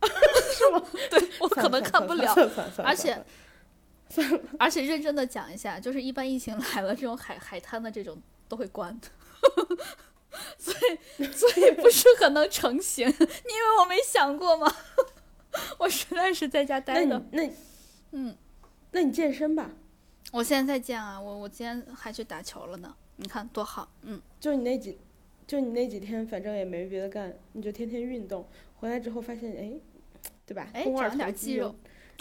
[0.00, 0.82] 是吗？
[1.10, 2.34] 对我可能看不了
[2.78, 3.22] 而且
[4.58, 8.98] 而且认真的讲一下，就是一般疫情来了，这种海海滩的这种都会关，
[10.58, 10.72] 所
[11.18, 13.06] 以所以不是很能成型。
[13.10, 14.72] 你以为我没想过吗？
[15.78, 17.18] 我实在是在家那待的。
[17.30, 17.50] 你那
[18.12, 18.36] 嗯，
[18.92, 19.70] 那你健身吧，
[20.32, 23.90] 我现在在健啊，我我今天还去打球了呢，你看多好。
[24.02, 24.98] 嗯，就你那几，
[25.46, 28.46] 就你那几天，反正也没别的干，你就天天运动。
[28.76, 29.72] 回来之后发现，哎，
[30.44, 30.68] 对吧？
[30.72, 31.74] 哎，长点肌肉。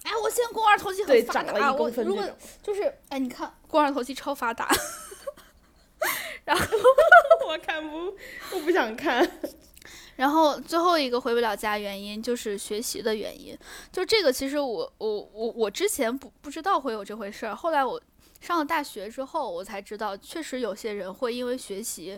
[0.03, 1.53] 哎，我现在肱二头肌，很发达。
[1.53, 2.23] 我一公分如果。
[2.61, 4.69] 就是哎，你看肱二头肌超发达。
[6.45, 6.65] 然后
[7.47, 8.13] 我看不，
[8.55, 9.27] 我不想看。
[10.15, 13.57] 然后最后一个回不了家原因就是学习的原因，
[13.91, 18.01] 就这个其实我我我我之前不不知道会有这回事儿，后来我
[18.39, 22.17] 上了大学之后，我才知道，确实有些人会因为学习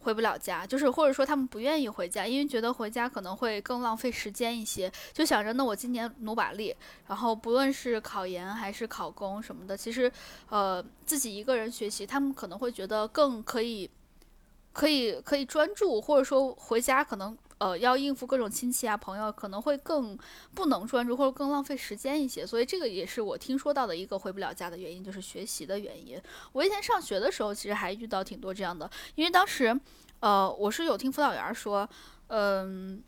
[0.00, 6.74] 回不了家，就是或者说他们不愿意回家，因为觉得回家可能会更浪费时间一些，就想着那我今年努把力，
[7.06, 10.10] 然后不论是考研还是考公什么的，其实
[10.48, 13.90] 呃自己一个人学习，他们可能会觉得更可以。
[14.70, 20.16] 可以可以专注，或者说回家可能呃要应付各种亲戚啊朋友，可能会更
[20.54, 22.46] 不能专注或者更浪费时间一些。
[22.46, 26.20] 所以这个也是我听说到的一个回不了家的原因，就是学习的原因。
[26.52, 29.78] 我以前上学的时候，其实还遇到挺多这样的，因为当时
[30.20, 31.88] 呃我是有听辅导员说，
[32.28, 33.02] 嗯、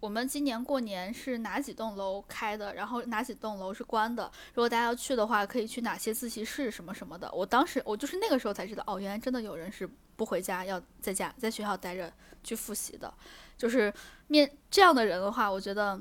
[0.00, 4.30] 我们今年过年是哪几栋楼开的，然后哪几栋楼是关的。
[4.54, 7.30] 如果大家要去的话，可以去哪些自习室什么什么的。
[7.32, 12.12] 我当时我就是那个时候才知道，哦，原来真的有人是不回家，要在家在学校待着
[12.44, 13.12] 去复习的。
[13.56, 13.92] 就是
[14.28, 15.98] 面这样的人的话，我觉得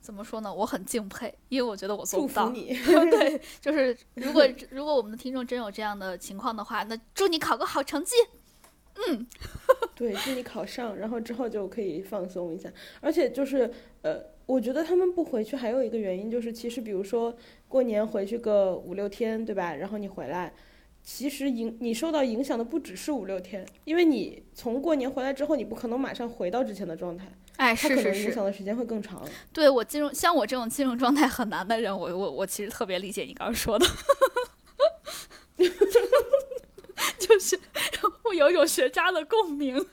[0.00, 0.52] 怎么说呢？
[0.52, 2.52] 我很敬佩，因为我觉得我做祝不到福。
[2.52, 2.68] 你。
[3.10, 8.14] 对， 就是如果 如果我们的听众真有这样的情况的话，那祝你考个好成绩。
[9.08, 9.26] 嗯
[9.94, 12.72] 对，祝你考上，然后之后就可以放松一下。
[13.00, 17.36] 而且就是呃，我觉得他们不回去还有一个原因就是，其实比如说
[17.68, 19.74] 过年回去个五六天，对吧？
[19.74, 20.50] 然后你回来，
[21.08, 29.22] 其实影你受到影响的不只是五六天，因为你从过年回来之后，你不可能马上回到之前的状态，哎，它可能影是是是，响的时间会更长。
[29.52, 33.86] 对我进入像我这种进入状态很难的人，我我我其实特别理解你刚刚说的，
[37.20, 37.56] 就是
[38.24, 39.86] 我有一种学渣的共鸣。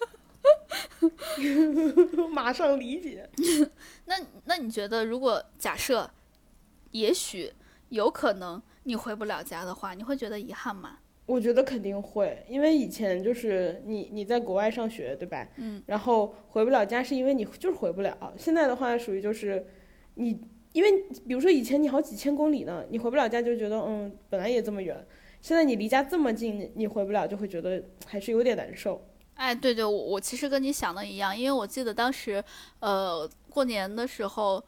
[2.34, 3.30] 马上理解。
[4.06, 6.10] 那那你觉得，如果假设，
[6.89, 7.54] 也许
[7.89, 10.98] 有可能你回不了家的话，你会觉得遗憾吗？
[11.26, 15.48] 我觉得肯定会，因为以前就是你你在国外上学，对吧？
[15.56, 15.82] 嗯。
[15.86, 18.34] 然后回不了家是因为你就是回不了。
[18.38, 19.65] 现在的话属于就是
[20.15, 20.38] 你，
[20.74, 20.91] 因为
[21.26, 25.06] 比如说以前你好几千公里呢，你回不了家就觉得嗯本来也这么远，
[25.41, 29.02] 现在你离家这么近，你你回不了就会觉得还是有点难受。
[29.36, 32.43] 哎，对对，我我其实跟你想的一样，因为我记得当时，
[32.80, 34.63] 呃，过年的时候，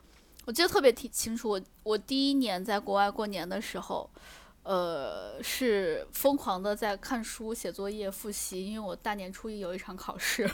[0.45, 4.10] 我记得特别清清楚，我我第一年在国外过年的时候，
[4.63, 10.49] 呃，是疯狂的在看书、写作业、复习，因为我大年初一有一场考试，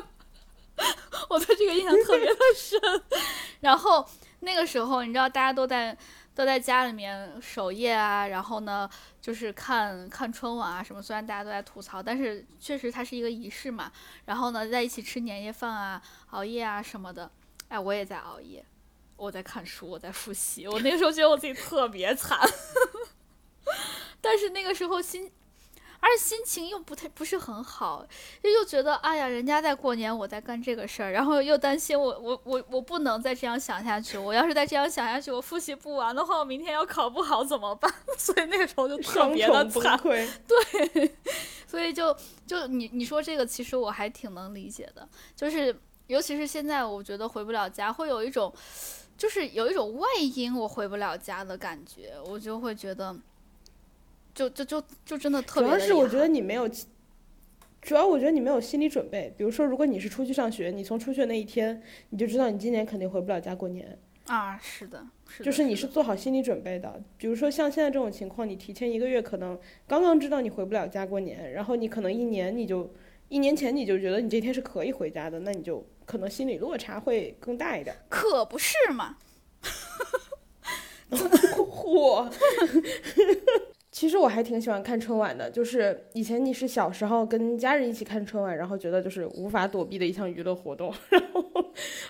[1.28, 2.78] 我对这个印象特别的深。
[3.60, 4.06] 然后
[4.40, 5.96] 那个时候，你知道大家都在
[6.34, 8.88] 都在家里面守夜啊，然后呢，
[9.20, 11.02] 就是看看春晚啊什么。
[11.02, 13.90] 虽然大家都在吐槽，但是确实它是一个仪式嘛。
[14.26, 17.30] 然后呢，在一起吃年夜饭啊、熬夜啊什么的。
[17.68, 18.64] 哎，我也在熬夜，
[19.20, 20.66] 我在看书，我在复习。
[20.66, 22.38] 我那个时候觉得我自己特别惨，
[24.20, 25.30] 但是那个时候心。
[26.02, 28.06] 而且心情又不太不是很好，
[28.40, 37.92] 又觉得哎呀，人家在过年，我在干这个事儿，然后又担心我我我我不能再这样想下去，我要是再这样想下去，我复习不完的话，我明天要考不好怎么办？
[38.16, 40.00] 所以那个时候就特别的惨，
[40.48, 41.14] 对，
[41.66, 45.06] 所以就就你你说这个，其实我还挺能理解的，
[45.36, 48.50] 就是尤其是现在，我觉得回不了家，会有一种
[49.20, 53.14] 就是有一种外因我回不了家的感觉，我就会觉得。
[54.32, 56.66] 就就就就真的特别的遗要是我觉得你没有，
[57.82, 59.34] 主要我觉得你没有心理准备。
[59.36, 63.98] 比如说，如果你是出去上学，你从出去那一天，你就知道你今年肯定回不了家过年。
[64.26, 67.02] 啊，是的，是的就是你是做好心理准备的。
[67.18, 72.88] 比如说像现在这种情况，你提前一个月可能刚刚知道你回不了家过年，然后你可能一年你就
[73.30, 77.96] 一年前你就觉得你这天是可以回家的，那你就可能心理落差会更大一点。
[78.10, 79.16] 可不是嘛？
[81.10, 82.30] 嚯！
[83.90, 91.44] 其实我还挺喜欢看春晚的，就是以前你是小时候跟家人一起看春晚，然后觉得就是无法躲避的一项娱乐活动，然后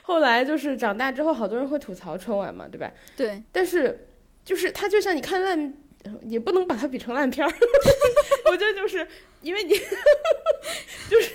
[0.03, 2.93] 后来就是长大之后，好多人会吐槽春晚嘛，对吧？
[3.17, 4.07] 对，但是
[4.45, 5.75] 就是它就像你看烂，
[6.23, 7.53] 也不能把它比成烂片儿。
[8.51, 9.07] 我觉得就是
[9.43, 9.75] 因为你，
[11.09, 11.31] 就是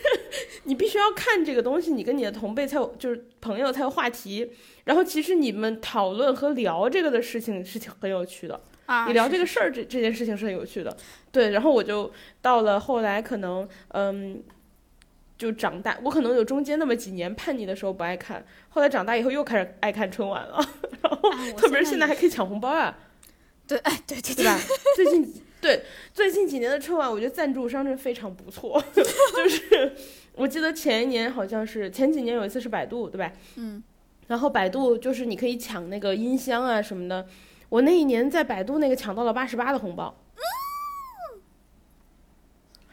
[0.64, 4.52] 你必须要看这个东西，你跟你的同辈才有，就是朋友才有话题。
[4.84, 8.60] 然后其实你们讨论和聊这个的事情是挺很有趣的。
[8.86, 10.96] 啊，你聊这个事儿，这这件事情是很有趣的。
[11.32, 12.12] 对，然后我就
[12.42, 14.44] 到了后来，可能嗯，
[15.38, 20.60] 就长大，我可能有中间那么几年叛逆的时候不爱看，后来长大以后又开始爱看春晚了，
[21.02, 22.96] 然后特别是现在还可以抢红包啊，
[23.68, 24.60] 对，哎，对对对吧？
[24.96, 29.04] 最近对最近几年的春晚，我觉得赞助商真非常不错， 就
[29.50, 29.96] 是
[30.34, 33.32] 我记得前一年好像是前几年有一次是百度，对吧？
[33.56, 33.84] 嗯，
[34.28, 37.28] 然后百度就是你可以抢那个音箱啊什么的，
[37.70, 40.16] 我那一年在百度那个抢到了八十八的红包。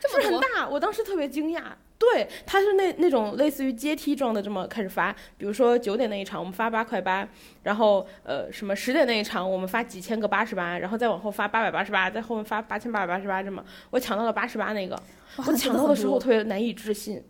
[0.01, 1.63] 这么多，是很大，我当时特别惊讶。
[2.03, 5.15] 对，它是那那种类似于阶梯状的，这么开始发。
[5.39, 7.27] 比如说九点那一场，我们发八块八，
[7.63, 15.01] 然后呃什么十点那一场，我们发几千个八十八，然后再往后发八百八十八，在后面发八千八百八十八，这么我抢到了八十八那个，
[15.47, 17.23] 我抢到的时候， 特别难以置信。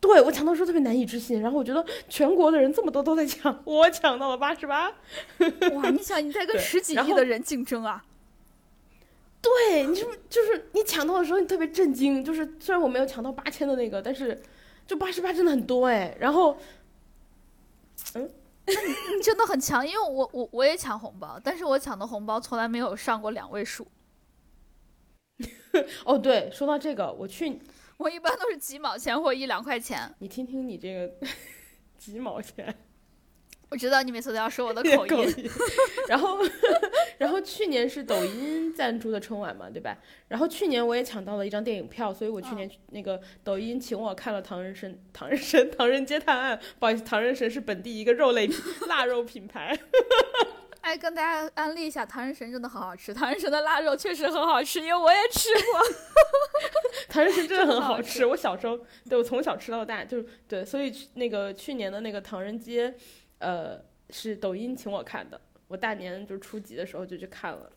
[0.00, 4.88] 对我抢到的时候特别难以置信，然后我觉得全国的人这么多都在抢，我抢到了八十八。
[5.74, 5.90] 哇！
[5.90, 8.04] 你想你在跟十几亿的人竞争啊？
[9.42, 12.24] 对你是不是就是你抢到的时候你特别震惊？
[12.24, 14.40] 就是虽然我没有抢到八千的那个，但是
[14.86, 16.16] 就八十八真的很多哎。
[16.20, 16.56] 然后
[18.14, 23.84] 你真的很强，因为我我我也抢红包，但是我抢的红包从来没有上过两位数，
[26.04, 27.60] 哦对，说到这个，我去
[27.96, 30.14] 我一般都是几毛钱或一两块钱。
[30.20, 31.12] 你听听你这个
[31.98, 32.72] 几毛钱
[33.72, 35.50] 我知道你每次都要说我的 口音，口音，
[36.06, 36.38] 然后
[37.16, 39.96] 然后去年是抖音赞助的春晚嘛，对吧？
[40.28, 48.56] 然后去年我也抢到了一张电影票，所以我去年去那个抖音请我看了《唐人神》《唐人神》《唐人街探案》，不好意思，唐人神是本地一个肉类品
[48.88, 49.74] 腊肉品牌。
[50.82, 55.80] 哎，跟大家安利一下，唐人神真的很好吃，唐人神的腊肉确实很好吃，因为我也吃过。
[57.08, 62.92] 唐人神真的很好吃，我小时候对我从小吃到大，就是对，所以那个去年的那个唐人街，
[63.42, 67.70] 呃，是抖音请我看的，我大年就初几的时候就去看了，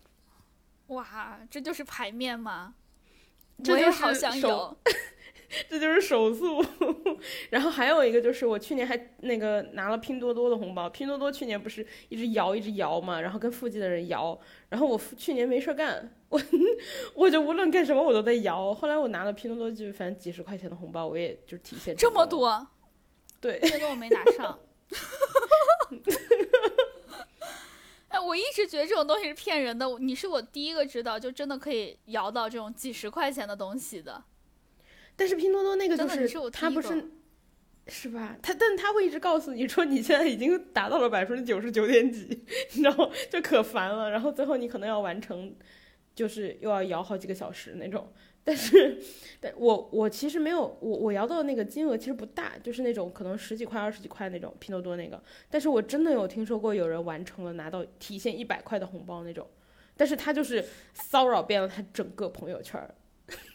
[0.88, 2.76] 哇，这就是排面吗？
[3.64, 4.78] 这就是我也好想有。
[5.70, 6.64] 这就是手速。
[7.50, 14.38] 然后还有一个就是我去年还那个拿了拼多多的红包，拼多多去年不是一直摇一直摇嘛，然后跟附近的人摇，
[14.70, 16.42] 然后我去年没事儿干， 我
[17.14, 22.68] 我就无论干什么我都在摇，后来我拿了拼多多就反正几十块钱的红包，我也就体现这么多，
[23.40, 23.60] 对。
[23.64, 24.60] 这个我没拿上。
[28.10, 29.86] 哎，我一直觉得这种东西是骗人的。
[30.00, 34.24] 你是我第一个知道，就真的可以摇到这种几十块钱的东西的。
[35.16, 37.12] 但是拼多多那个就是我第一个它不是
[37.88, 38.36] 是吧？
[38.42, 44.12] 他但他会一直告诉你说你现在已经达到了百分之九十九点几， 你知道就可烦了。
[44.12, 45.56] 然后最后你可能要完成，
[46.16, 48.12] 就是又要摇好几个小时那种。
[48.46, 49.02] 但是，
[49.42, 55.22] 但我我其实没有我我摇到的那个金额其实不大，就是那种可能十几块、二十几块那种拼多多那个。
[55.50, 59.50] 但是我真的有听说过有人完成了拿到提现一百块的红包那种，
[59.98, 62.94] 但是他就是骚扰遍了他整个朋友圈儿。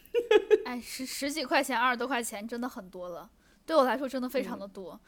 [0.65, 3.29] 哎，十十几块钱、二十多块钱，真的很多了。
[3.65, 4.99] 对我来说，真的非常的多。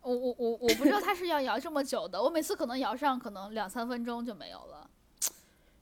[0.00, 4.88] 我我我我不知道他是要摇这么久的，我每次可能摇上可能两三分钟就没有了。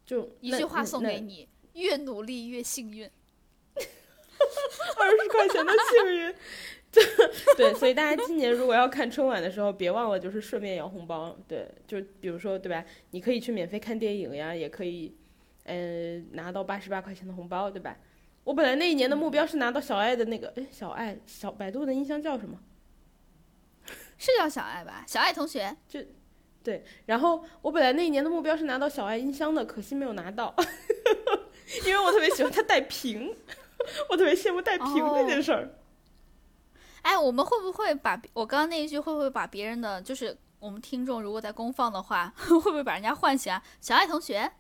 [0.05, 3.05] 就一句话送给你：越努力越幸运。
[3.75, 6.35] 二十块钱的幸运。
[7.57, 11.35] 对，所以大家今年如果要看春晚的时候，别忘了就是顺便摇红包。
[11.49, 12.85] 对，就比如说对吧？
[13.13, 15.17] 你可以去免费看电影呀，也可以，
[15.65, 17.97] 呃，拿到八十八块钱的红包，对吧？
[18.45, 22.59] 我本来那一年的目标是拿到小爱的那个，哎，小爱小百度的音箱叫什么？
[24.19, 25.05] 是叫小爱吧？
[25.07, 26.01] 小爱同学，就
[26.63, 30.55] 对，然后我本来那一年的目标是拿到小爱音箱的，可惜没有拿到，
[31.87, 33.35] 因为我特别喜欢它带屏，
[34.11, 35.69] 我特别羡慕带屏这件事儿。
[37.03, 43.63] 哎，我们会不会把我刚刚那一句会不会把别人的，就是我们听众如果在公放的话， 会不会把人家唤醒啊？
[43.81, 44.51] 小爱同学，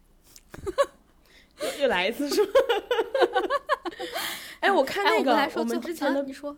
[1.80, 2.52] 又来一次是吧？
[4.60, 6.56] 哎，我看哎，那个我们之前的啊你说，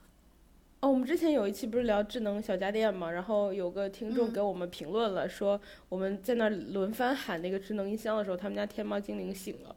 [0.80, 9.76] 哦，我们之前有一期不是聊智能小家电嘛，然后有个听众嗯给我们评论了，说我们在那轮番喊那个智能音箱的时候，他们家天猫精灵醒了。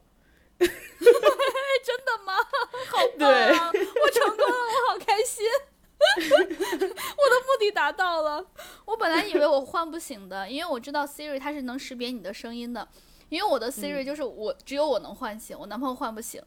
[1.84, 2.34] 真的吗？
[2.92, 3.72] 好棒对啊！
[3.72, 5.46] 我成功了，我好开心。
[6.20, 8.46] 我的目的达到了。
[8.86, 12.88] 我本来以为我唤不醒的，因为我知道 Siri 它是能识别你的声音的。
[13.30, 16.42] 因为我的 Siri 就是我、只有我能唤醒，我男朋友唤不醒。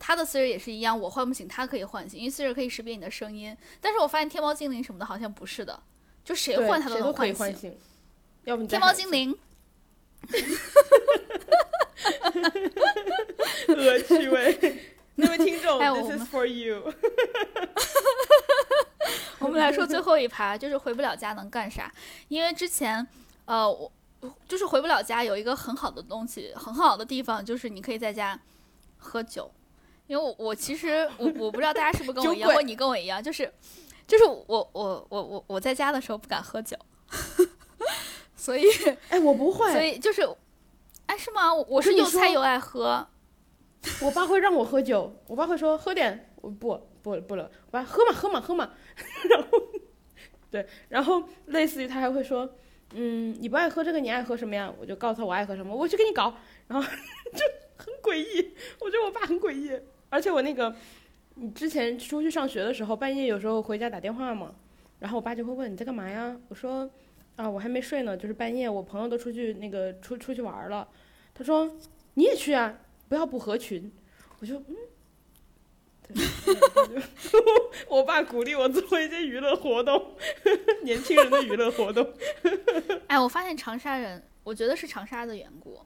[0.00, 3.56] 他的 Siri 也是一样，我唤不醒，他可以唤醒，因为 Siri 可以识别你的声音。
[3.80, 5.82] 但是我发现天猫精灵什么的好像不是的，
[6.24, 7.70] 就谁对，唤它能谁都可以唤醒。
[7.70, 7.80] 唤醒。
[8.44, 9.36] 要不你天猫精灵，
[13.68, 14.82] 恶趣味。
[15.16, 16.92] 那位听众哎我，This 们 is for you。
[19.40, 21.92] 我们来说最后一趴，就是回不了家能干啥？
[22.28, 23.06] 因为之前，
[23.44, 23.90] 呃，我
[24.46, 28.38] 就是回不了家有一个很好的东西，很好的地方就是你可以在家
[28.96, 29.50] 喝酒。
[30.06, 33.52] 因为我我其实我我不知道大家是不是跟我一样，或你跟我一样，就是
[34.06, 36.76] 就是我我我我我在家的时候不敢喝酒，
[38.38, 38.64] 所以
[39.08, 40.22] 哎，我不会所，以就是，
[41.06, 41.52] 哎是吗？
[41.52, 43.06] 我我是又菜又爱喝，
[44.00, 48.70] 我爸会让我喝酒，我爸会说喝点，我不不不了，我爸喝嘛喝嘛喝嘛，
[49.28, 49.48] 然后
[50.50, 52.48] 对，然后类似于他还会说，
[52.94, 54.72] 嗯，你不爱喝这个，你爱喝什么呀？
[54.80, 56.32] 我就告诉他我爱喝什么，我去给你搞，
[56.68, 56.88] 然后
[57.34, 57.44] 就
[57.76, 59.78] 很诡异，我觉得我爸很诡异，
[60.08, 60.72] 而且我那个，
[61.34, 64.54] 你之前出去上学的时候，半夜有时候回家打电话嘛，
[65.00, 66.34] 然后我爸就会问你在干嘛呀？
[66.48, 66.88] 我说
[67.38, 70.86] 啊我还没睡呢，就是半夜我朋友都出去那个出出去玩了，
[71.32, 71.70] 他说
[72.14, 73.90] 你也去啊，不要不合群，
[74.40, 74.76] 我就嗯。
[76.08, 76.16] 对，
[77.86, 80.16] 我爸鼓励我做一些娱乐活动，
[80.82, 82.12] 年轻人的娱乐活动。
[83.06, 85.78] 哎，我发现长沙人，我觉得是长沙的缘故，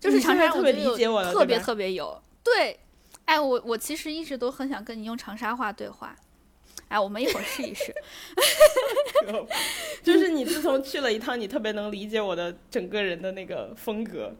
[0.00, 2.78] 就是长沙人我觉得有理解我了特别特别有对。
[3.24, 6.16] 哎，我我其实一直都很想跟你用长沙话对话。
[6.88, 7.94] 哎，我们一会儿试一试。
[10.02, 14.34] 就是你自从去了一趟，你特别能理解我的整个人的那个风格。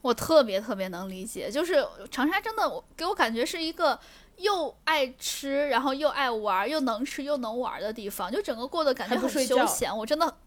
[0.00, 3.98] 我特别特别能理解，就是长沙真的我给我感觉是一个
[4.38, 9.96] 又爱吃，然后又爱玩，又能吃又能玩的地方，就整个过得感觉很休闲。
[9.96, 10.38] 我真的，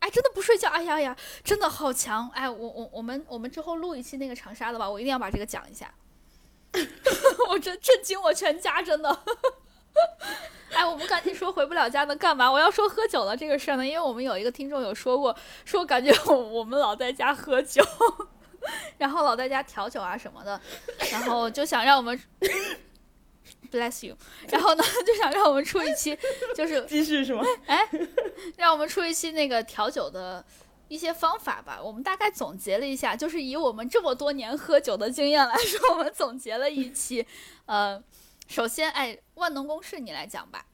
[0.00, 2.28] 哎，真的不睡觉，哎呀呀，真的好强！
[2.34, 5.94] 哎，我我我们我们之后录一期那个长沙的吧，我一定要把这个讲一下。
[7.48, 9.18] 我真震惊我全家，真的。
[10.72, 12.50] 哎，我们赶紧说回不了家能干嘛？
[12.50, 15.34] 我要说喝酒了这个事儿呢，因为我们有一个听众有说过，
[15.64, 17.82] 说感觉我我们老在家喝酒，
[18.98, 20.60] 然后老在家调酒啊什么的，
[21.10, 22.20] 然后就想让我们
[23.72, 24.14] bless you，
[24.50, 26.16] 然后呢就想让我们出一期，
[26.54, 27.42] 就是继续是吗？
[28.56, 30.44] 让我们出一期那个调酒的
[30.88, 31.80] 一些方法吧。
[31.82, 37.26] 我们大概总结了一下，就是以我们这么多年喝酒的经验来说，我们总结了一期。
[37.66, 38.02] 呃，
[38.48, 40.66] 首先，哎，万能公式你来讲吧。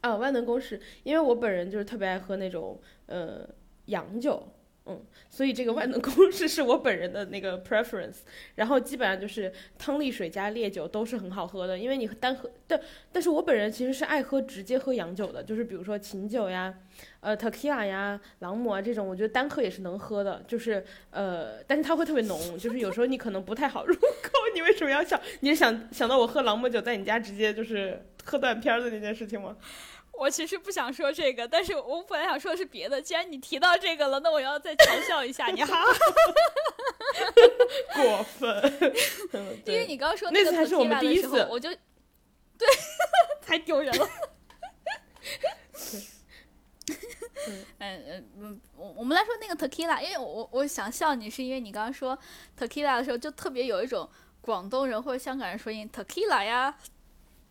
[0.00, 3.46] 啊，万能公式，因为我本人就是特别爱喝那种呃
[3.86, 4.48] 洋酒，
[4.88, 8.18] 嗯，所以这个万能公式是我本人的那个 preference。
[8.54, 12.80] 然后基本上就是汤力水加烈酒都是很好喝的，因为你单喝，但
[13.12, 16.74] 但是我本人其实是爱喝直接喝洋酒的，就是比如说琴酒呀，
[17.20, 24.38] 呃 tequila 呀、朗姆啊这种，我觉得单喝也是能喝的，就是呃，但是它会特别浓，就是有时候你可能不太好入口。
[24.54, 25.20] 你为什么要想？
[25.40, 29.56] 你是想想到我喝朗姆酒在你家直接就是喝断片的那件事情吗？
[30.18, 33.00] 我其实不想说这个，但是我本来想说的是别的。
[33.00, 35.84] 既然你提到这个了，那我要再嘲笑一下你哈，
[37.94, 38.60] 过分，
[39.32, 41.70] 嗯因为，你刚刚说个那次还是我们第一次的时候我就
[42.58, 42.66] 对，
[43.40, 44.08] 太丢人了。
[47.78, 52.18] 嗯嗯嗯，我我们来说那个 tequila，因为我我想笑你是因为你刚刚说
[52.58, 54.08] tequila 的时候就特别有一种
[54.40, 56.76] 广东人或者香港人说音 tequila 呀，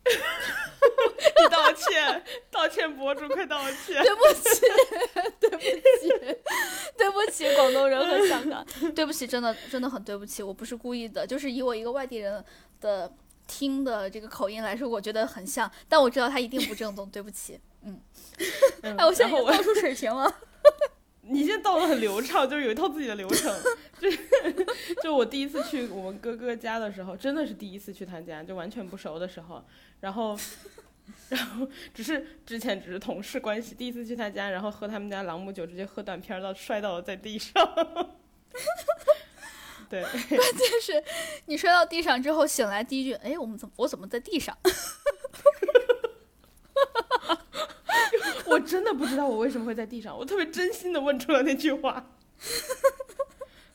[0.08, 4.02] 你道歉，道歉博主快道歉。
[4.02, 4.60] 对不起，
[5.40, 6.08] 对不起，
[6.96, 12.42] 对不起，广东人和香港，对不起，真的真的很对不起，我不是故意的，就是以我一个外地人
[12.80, 13.12] 的
[13.46, 18.00] 听的这个口音来说，我觉得很像，但我知道他一定不正宗，对不起，嗯，
[18.82, 20.32] 嗯哎，我现在然后我要出水平了，
[21.30, 23.54] 你现在道的很流畅，就是有一套自己的流程。
[24.00, 24.10] 就
[25.02, 29.64] 就我第一次去我们哥哥家的时候，真的是第一次去他家，就完全不熟的时候，
[30.00, 30.38] 然后。
[31.30, 37.52] 然后只是之前只是同事关系，第一次去他家，然后喝他们家朗姆酒，直接喝断片儿到摔倒了在地上。
[39.88, 41.02] 对，关键是
[41.46, 44.56] 你摔到地上之后醒来第一句，哎，我们怎么我怎么在地上？
[48.44, 52.04] 我真的不知道我为什么会在地上，我特别真心的问出了那句话。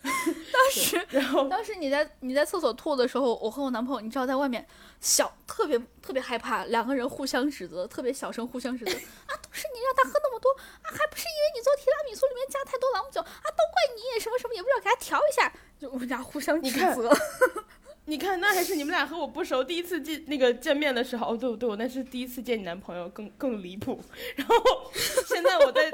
[0.04, 4.66] 当时然后当时你在你在厕所吐的时候，我和我男朋友，你知道在外面
[5.00, 8.92] 小特别特别害怕，两个人互相指责，特别小声互相指责
[9.28, 10.50] 啊，都是你让他喝那么多
[10.84, 17.10] 啊，还不是因为你做提拉米苏里面加太多朗姆酒啊，都怪你什么什么也不知道给他调一下，就我们俩互相指责。
[18.06, 24.02] 你看，那还是你们俩和我不熟，第一次见那个见面的时候，哦，对对，我那是第一次见你男朋友，更更离谱。
[24.36, 24.56] 然后
[24.94, 25.90] 现在我在，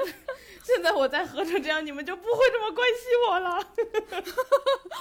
[0.64, 3.66] 现在我在喝成这样，你们就不会这么关心我了。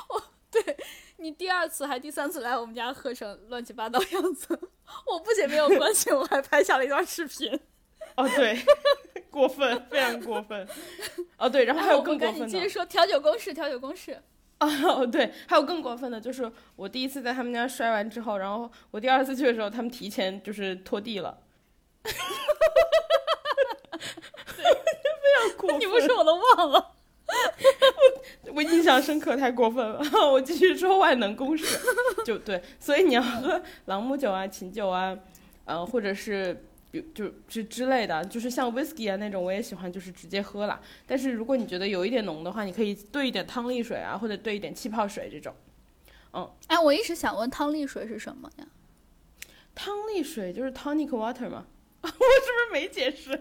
[0.10, 0.78] 我 对
[1.18, 4.60] 你第二次还第三次来我们家喝成乱七八糟样子，
[5.08, 7.60] 我不仅没有关心，我还拍下了一段视频。
[8.16, 8.60] 哦，对，
[9.32, 10.68] 过分，非常过分。
[11.38, 14.22] 哦，对，然后还有更过分的我们赶紧继续，说调酒公式，调酒公式。
[14.68, 21.38] 哦，对，还有更过分的，就是我第一次在他们家摔完之后，然后我第二次去的时候，他们提前就是拖地了，
[22.04, 22.12] 非
[24.64, 25.80] 常过分。
[25.80, 26.96] 你不说我都忘了。
[28.46, 30.02] 我我印象深刻，太过分了。
[30.30, 31.80] 我继续说万能公式，
[32.26, 35.18] 就对，所以你要喝朗姆酒啊、琴酒啊，
[35.66, 36.66] 呃，或者是。
[36.92, 40.82] 比就之之类的，就是像 whisky 啊那种，我也喜欢，就是直接喝了。
[41.06, 45.54] 但是如果你觉得有一点浓的话，你可以兑一点汤力水啊，或者兑一点气泡水这种。
[46.34, 48.68] 嗯，哎，我一直想问汤力水是什么呀？
[49.76, 51.66] 汤力水就是 tonic water 吗。
[52.02, 53.30] 我是不是没解释？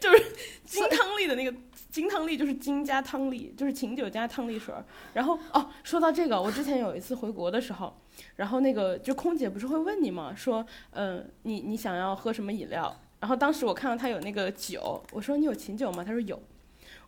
[0.00, 0.24] 就是
[0.64, 1.54] 金汤力的那个
[1.94, 4.74] 金汤力，就是金加汤力，就是琴酒加汤力水。
[5.12, 7.96] 然后哦，说到这个，我之前有一次回国的时候。
[8.34, 10.34] 然后那个就空姐不是会问你吗？
[10.36, 13.00] 说，嗯，你你想要喝什么饮料？
[13.20, 16.02] 然后当时我看到他有那个酒，我说你有琴酒吗？
[16.02, 16.42] 他说有。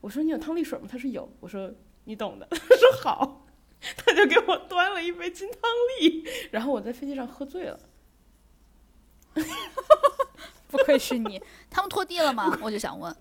[0.01, 0.87] 我说你有汤力水吗？
[0.89, 1.29] 他说有。
[1.41, 1.69] 我说
[2.05, 2.47] 你懂的。
[2.49, 3.45] 他说好。
[3.97, 5.61] 他就给我端了一杯金汤
[5.99, 7.81] 力，然后我在飞机上喝醉了。
[10.71, 11.43] 不愧是你。
[11.69, 12.57] 他们拖地了吗？
[12.63, 13.13] 我就想问。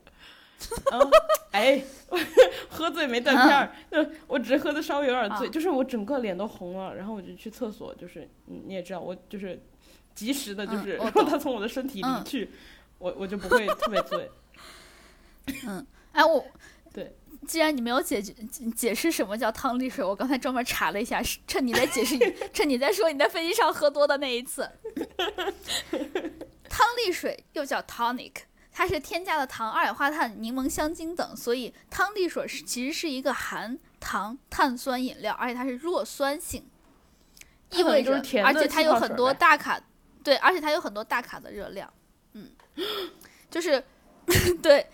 [0.91, 1.11] 嗯，
[1.51, 1.83] 哎，
[2.69, 9.61] 喝醉没断片儿， 就我只是喝的稍微有点醉，就是我整个脸都红了，然后我就去厕所，就是你也知道，我就是
[10.13, 12.49] 及时的，就是让他从我的身体离去，
[12.97, 14.29] 我我就不会特别醉。
[15.67, 16.43] 嗯，哎，我
[16.91, 17.15] 对，
[17.47, 18.33] 既然你没有解决
[18.75, 22.17] 解释什么叫汤力水，我刚才专门查了一下，趁你在解释，
[22.53, 24.67] 趁你在说你在飞机上喝多的那一次，
[26.69, 28.31] 汤力水又叫 tonic。
[28.77, 36.69] 它是添加了糖、二氧化碳、柠檬香精等，所以汤力水是其实是一个含糖碳酸饮料，而且它是弱酸性，
[37.71, 39.79] 意味着而且它有很多大卡，
[40.21, 41.89] 对，而且它有很多大卡的热量，
[42.33, 42.51] 嗯，
[43.49, 43.81] 就是
[44.61, 44.85] 对，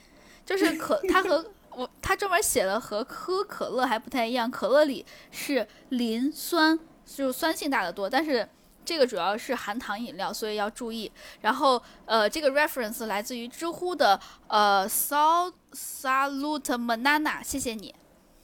[0.45, 8.47] 就是可它和我它专门写了和喝可乐还不太一样，可乐里是磷酸，就是酸性大得多，但是。
[8.83, 11.11] 这个主要是含糖饮料，所以要注意。
[11.41, 17.93] 然后，呃，这个 reference 来自于知乎的呃 sal salute banana，谢谢你。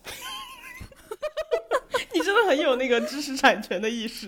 [2.13, 4.27] 你真的很有那个知识产权的意识。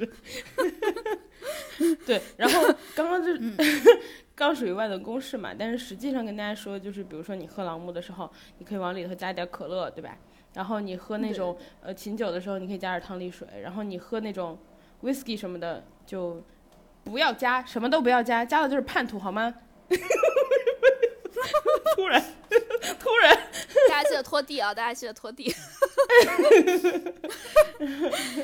[2.05, 2.61] 对，然后
[2.95, 3.55] 刚刚就嗯
[4.35, 10.17] 刚属于外的公式嘛，但是实际上跟大家说，就是比如说你喝朗姆的时候，你可以往里头加点可乐，对吧？
[10.53, 13.47] 然后你喝那种呃琴酒的时候，你可以加点汤力水。
[13.61, 14.57] 然后你喝那种
[15.03, 15.83] whisky 什么的。
[16.05, 16.43] 就
[17.03, 19.53] 不要加，什么都不要加，加了就是叛徒，好吗？
[21.95, 22.19] 突然，
[22.99, 23.37] 突然，
[23.87, 24.73] 大家记得拖地啊！
[24.73, 25.53] 大家记得拖地。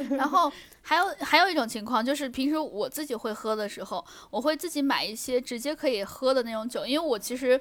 [0.11, 0.51] 然后
[0.81, 7.59] 还有还有一种情况，就是平时我自己会喝的时候，我会自己买一些直接可以喝的那种酒，因为我其实。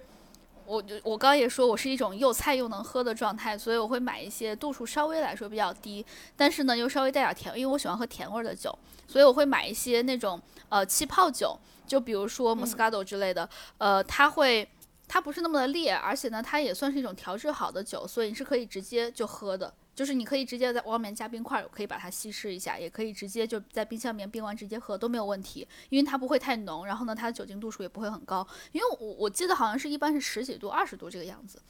[0.66, 6.04] 我就我刚刚也说，我是一种又菜又能喝的状态，所以我会买一些度数稍微来说比较低，
[6.36, 13.48] 但是呢又稍微带点甜，因为我喜欢喝甜味的酒，所以我会买一些那种呃气泡酒，就比如说 Moscato 之类的，
[13.78, 14.68] 呃，它会
[15.06, 19.72] 它不是那么的烈，而且呢它也算是一种调制好的酒，所以你是可以直接就喝的。
[19.94, 31.62] 就是你可以直接在外面加冰块，可以把它稀释一下，也可以直接就在冰箱里面冰完直接喝都没有问题，因为它不会太浓，然后呢，它的酒精度数也不会很高，因为我我记得好像是一般是十几度、二十度这个样子，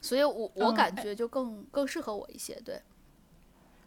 [0.00, 2.80] 所以我我感觉就更更适合我一些，对。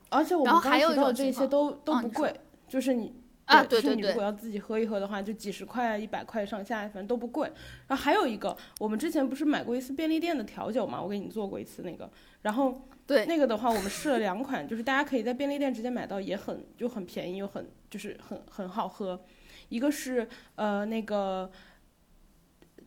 [0.10, 3.16] 而且我们刚提到这些都都不贵，就是你
[3.46, 7.52] 啊，对对对，你如果要自己喝一喝的话，就几十块、一百块上下，反正都不贵。
[7.88, 12.10] 然后还有一个，我们之前不是买过一次便利店的调酒嘛，我给你做过一次那个，
[12.42, 12.88] 然后。
[13.08, 19.22] 对那个的话，我们试了两款，就是大家可以在便利店直接买到，也很就很便宜又很就是很很好喝。
[19.70, 21.52] 一个是呃那个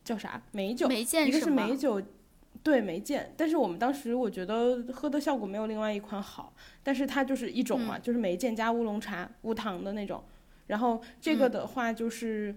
[0.03, 2.01] 叫啥美酒，一个是美酒，
[2.61, 3.33] 对美健。
[3.37, 6.53] 但是我们当时我觉得喝的效果没有另外一款好，
[6.83, 10.21] 但是它就是一种嘛，就是美健加乌龙茶无糖的那种。
[10.69, 12.55] 然后这个的话就是。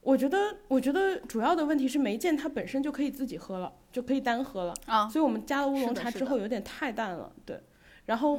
[0.00, 5.06] 我觉得，我觉得主要的问题是梅见它本身就可以自己喝了，就可以单喝了啊。
[5.06, 7.60] 所以我们加了乌龙茶之后有点太淡了，对。
[8.06, 8.38] 然后，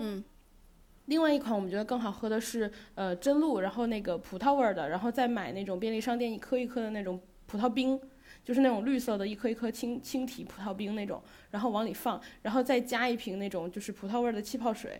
[1.06, 8.00] 另外一款我们觉得更好喝的是呃真露，然后那个葡萄味儿的，然后再买那种便利商店一颗一颗的那种葡萄冰，
[8.44, 15.00] 就是那种绿色的一颗一颗青青提葡萄冰那种，然后往里放，然后再加一瓶那种就是葡萄味儿的气泡水。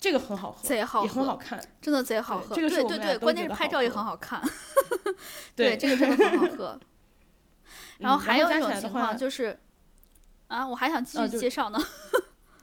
[0.00, 2.54] 这个很好喝，贼好喝，也很好看，真的贼好喝。
[2.54, 4.40] 这个是对对，关键是拍照也很好看。
[5.56, 6.80] 对，这个真的很好喝。
[7.98, 9.58] 然后还有一种情况就是，
[10.46, 11.78] 啊，我还想继续介绍呢。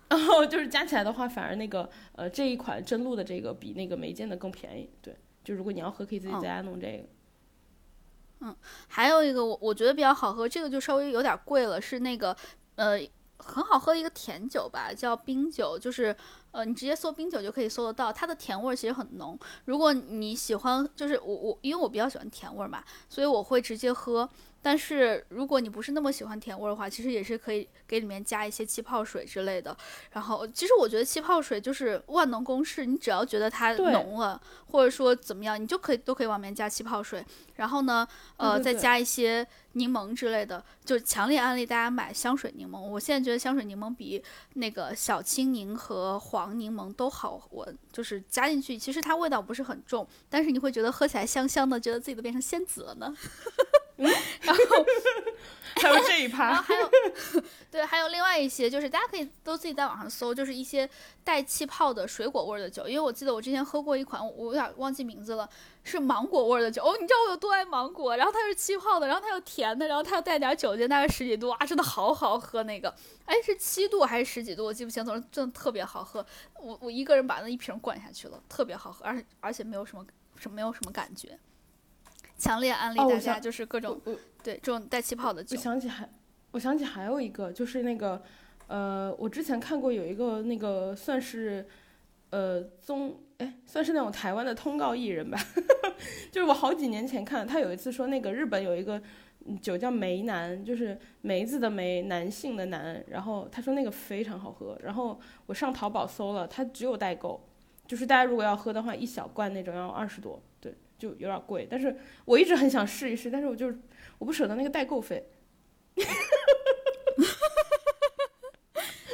[0.08, 4.90] 然后就是加起来的话，反而那个呃这一款真露的这个比那个梅见的更便宜。
[5.02, 7.04] 对，就如果你要喝，可以自己在家弄这个。
[8.40, 8.56] 嗯，
[8.88, 12.34] 还有一个我我觉得比较好喝，这个就稍微有点贵了，是那个
[12.76, 12.98] 呃。
[13.38, 16.16] 很好喝的一个甜酒吧，叫冰酒，就是
[16.52, 19.38] 呃，你直接搜冰酒就可以搜得到，它的甜味其实很浓。
[19.66, 24.30] 如果你喜欢，就是我我因为我比较喜欢甜味嘛，所以我会直接喝。
[24.66, 29.78] 但是如果你不是那么喜欢甜味儿的话，其实也是可以给里面加一些气泡水之类的。
[30.09, 34.41] 然后，其实我觉得气泡水就是万能公式，你只要觉得它浓了，
[34.72, 37.24] 或者说怎么样，你就可以都可以往里面加气泡水。
[37.57, 38.07] 然后呢，
[38.38, 42.82] 呃，再加一些柠檬之类的，就强烈安利大家买香水柠檬。
[42.82, 44.24] 我现在觉得香水柠檬比
[44.55, 53.13] 那个小青柠和黄柠檬都好闻，就是加进去，其实它味道不是很重，但是你会觉得喝起来香香的，觉得自己都变成仙子了呢。
[53.98, 54.12] 然
[54.56, 54.86] 后
[55.76, 56.89] 还有这一趴，然后还有
[57.70, 60.89] 对，还有另外一些，就是大家可以都自己在网上搜，就是一些
[61.24, 62.88] 带气泡的水果味的酒。
[62.88, 65.50] 因为我记得我之前喝过一款，我有点忘记名字了，
[65.84, 66.82] 是芒果味的酒。
[66.82, 68.16] 哦，你知道我有多爱芒果？
[68.16, 72.64] 然后它是气泡的，然后它又甜的，然后它又带点酒精，大概十几度啊， 真的好好喝。
[72.64, 72.93] 那个，
[73.26, 74.64] 哎，是七度还是十几度？
[74.64, 76.26] 我记不清，总之真的特别好喝。
[76.58, 80.06] 我我一个人把那一瓶灌下去了，特别好喝，而且而且没有什么
[80.38, 81.38] 什么没有什么感觉。
[82.38, 84.00] 强烈安利大家，就是各种
[84.44, 85.56] 对这种带气泡的酒。
[85.58, 86.10] 我想起还，
[86.52, 88.22] 我想起还有一个，就是那个，
[88.68, 91.66] 呃，我之前看过有一个那个算是，
[92.30, 95.38] 呃，综哎，算是那种台湾的通告艺人吧，
[96.32, 99.02] 就是我好几年前看，他有一次说那个日本有一个
[99.62, 107.48] 酒叫梅男，就是梅子的梅，男性的男，然后他说那个非常好喝，然后我上淘宝搜了，它只有代购，
[107.88, 110.42] 就是大家如果要喝的话，一小罐那种要二十多。
[111.06, 111.95] 就有点贵，但是
[112.26, 113.80] 我一直很想试一试，但是我就是
[114.18, 115.30] 我不舍得那个代购费。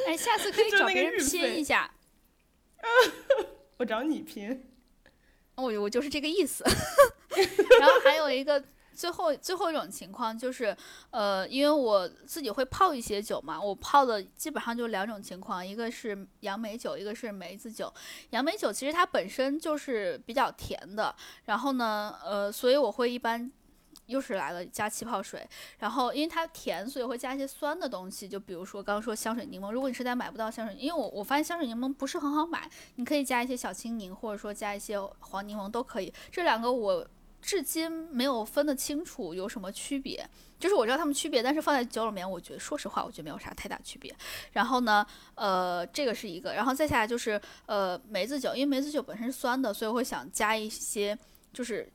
[0.06, 1.92] 哎，下次可以 找别人拼一下。
[3.76, 4.64] 我找你拼。
[5.56, 6.64] 我我就是这个意思。
[7.78, 8.64] 然后还有一个。
[8.94, 10.76] 最后最后一种情况就是，
[11.10, 17.92] 呃，因为我自己会泡一些酒嘛，我泡的基本上就两种情况，一个是杨梅酒，一个是梅子酒。
[18.30, 21.14] 杨梅酒其实它本身就是比较甜的，
[21.44, 23.50] 然后呢，呃，所以我会一般
[24.06, 37.06] 又是来了加气泡水，然后因为它甜，所以会加一些酸的东西，就比如说刚刚说香水柠檬，如果你实在买不到香水，因为我我发现香水柠檬不是很好买，你可以加一些小青柠，或者说加一些黄柠檬都可以，这两个我。
[37.42, 40.26] 至今没有分得清楚有什么区别，
[40.58, 44.14] 就是我知道它们区别，但是放在酒里面，我觉得说实话，我觉得没有啥太大区别。
[44.52, 51.18] 然后呢，呃，这个是一个，然后再下来就是呃梅子酒，因为梅子酒本身是酸的，所以我会想加一些，
[51.52, 51.92] 就是。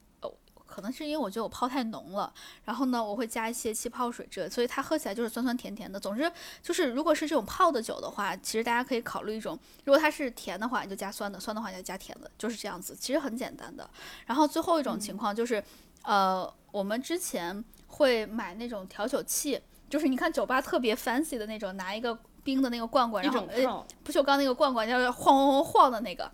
[0.77, 2.31] 可能是因为我觉得我泡太浓了，
[2.63, 5.99] 然后呢，我会加一些气泡水之类，所以它喝起来就是酸酸甜甜的。
[5.99, 13.89] 总之就是，如果是这种泡的酒的话，其实大家可以考虑一种，如果它是甜的话，你就加酸的；酸的话你就加甜的，就是这样子，其实很简单的。
[14.27, 15.63] 然后最后一种情况就是，
[16.03, 19.59] 呃，我们之前会买那种调酒器，
[19.89, 26.31] 就是你看酒吧特别 fancy 的那种，拿一个冰的那个罐罐，然后不锈钢那个罐罐，要晃晃晃晃的那个，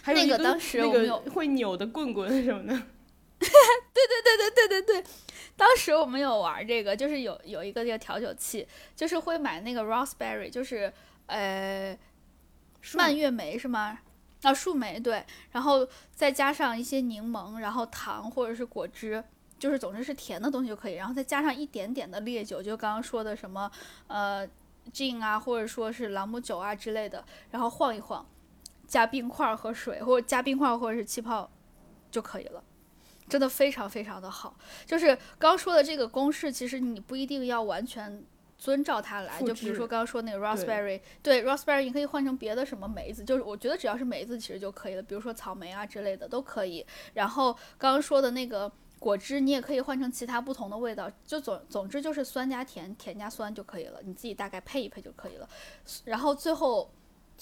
[0.00, 2.82] 还有那个当时我们有会扭的棍棍什么的。
[3.42, 5.10] 对对对对对对对，
[5.56, 10.92] 当时我们有玩这个，就是有有一个这个调酒器，就是会买那个 raspberry，就是
[11.26, 11.96] 呃
[12.94, 13.98] 蔓越莓是吗？
[14.42, 19.22] 啊，树莓对，然后再加上一些柠檬，然后糖或者是果汁，
[19.58, 23.70] 就是总之是甜的东西就可以，然后再加上一点点的烈酒，就刚刚说的什么
[24.08, 24.44] 呃
[24.92, 28.26] gin 啊，或者说是朗姆酒啊之类的，然后晃一晃，
[28.88, 31.48] 加冰块和水，或者加冰块或者是气泡
[32.10, 32.64] 就可以了。
[33.32, 34.54] 真的非常非常的好，
[34.84, 38.22] 就是刚说的这个公式，其实你不一定要完全
[38.58, 39.40] 遵照它来。
[39.40, 45.02] 就比如说刚刚说那个 raspberry，对 raspberry，你可以换成别的什么梅子，就是我觉得只要是梅子其实就可以了。
[45.02, 46.84] 比如说草莓啊之类的都可以。
[47.14, 51.10] 然后刚刚说的那个果汁，你也可以换成其他不同的味道。
[51.24, 55.48] 就总总之就是酸加甜，甜加酸就可以了，你自己大概配一配就可以了。
[56.04, 56.92] 然后最后。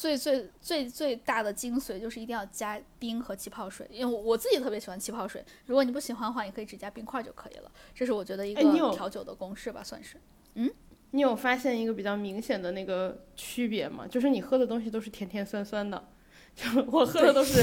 [0.00, 5.44] 最最最最大的精髓就是一定要加冰和气泡水，因为我自己特别喜欢气泡水。
[5.66, 7.70] 如果你不喜欢的话，你可以只加冰块就可以了。
[7.94, 8.62] 这是我觉得一个
[8.94, 10.16] 调酒的公式吧，算是。
[10.54, 10.70] 嗯，
[11.10, 14.06] 你有发现一个比较明显的那个区别吗？
[14.08, 16.08] 就是你喝的东西都是甜甜酸酸的，
[16.56, 17.62] 就我喝的都是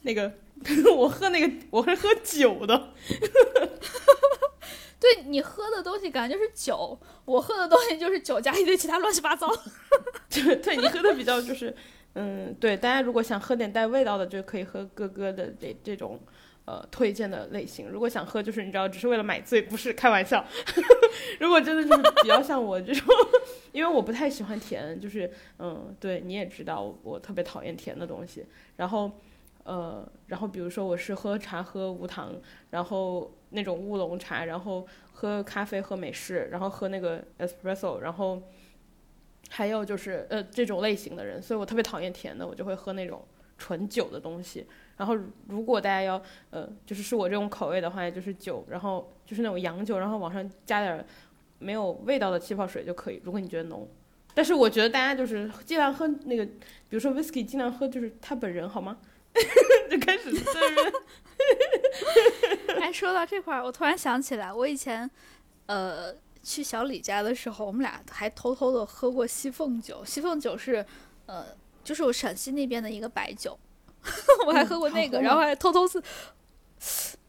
[0.00, 0.32] 那个，
[0.96, 2.94] 我喝那个我是喝酒的。
[5.14, 9.48] 对你喝的东西感觉就是酒，我喝的东西就是酒加一堆其他乱七八糟。
[10.28, 11.74] 对，对你喝的比较就是，
[12.14, 16.18] 嗯，对，大家如果想喝点带味道的，就可以喝哥哥的这这种，
[16.64, 17.88] 呃，推荐的类型。
[17.88, 20.44] 如果想喝就是你知道，只是为了买醉，不是开玩笑。
[21.38, 23.06] 如果真的就是比较像我这种，
[23.72, 28.44] 因为我不太喜欢甜，就是，嗯，对，你也知道我特别讨厌甜的东西。
[28.76, 29.10] 然后，
[29.66, 32.32] 呃，然后比如说我是喝茶喝无糖，
[32.70, 33.32] 然后。
[33.50, 38.42] 那种乌龙茶，然后喝咖啡，喝美式，然后喝那个 espresso，然后
[39.48, 43.24] 还有就是呃这种类型的人，所以我特别讨厌甜的，我就会喝那种
[43.56, 44.66] 纯酒的东西。
[44.96, 51.06] 然后如果大家要呃就是是我这种口味的话，就是酒，然后就是那种洋酒，然后往上加点
[51.60, 53.22] 没有味道的气泡水就可以。
[53.24, 53.88] 如果你觉得浓，
[54.34, 58.98] 但是我觉得大家就是尽量喝那个，比如说 whisky，尽量喝就是他本人好吗？
[59.90, 60.92] 就开始对人。
[62.80, 65.10] 哎，说到这块儿，我突然想起来，我以前
[65.66, 70.04] 呃去小李家的时候，我们俩还偷偷的喝过西凤酒。
[70.04, 70.84] 西凤酒是
[71.26, 71.46] 呃
[71.84, 73.58] 就是我陕西那边的一个白酒。
[74.46, 76.00] 我还喝过那个，然后还偷偷是，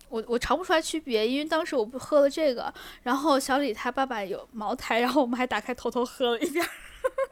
[0.09, 6.63] 我我尝不出来区别，因为当时我不喝了这个，然后小李他爸爸有茅台，然后我们还打开偷偷喝了一遍，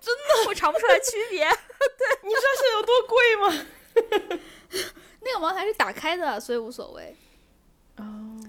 [0.02, 1.46] 真的我尝不出来区别。
[1.46, 3.66] 对，你知道现在有多贵吗？
[5.22, 7.16] 那个茅台是打开的，所以无所谓。
[7.98, 8.04] 哦，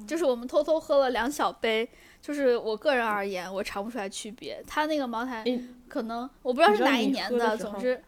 [0.06, 1.88] 就是我们偷偷喝了两小杯，
[2.20, 4.62] 就是我个人而言，我尝不出来区别。
[4.66, 5.44] 他那个茅台
[5.88, 8.02] 可能我不知道是哪一年的，总之，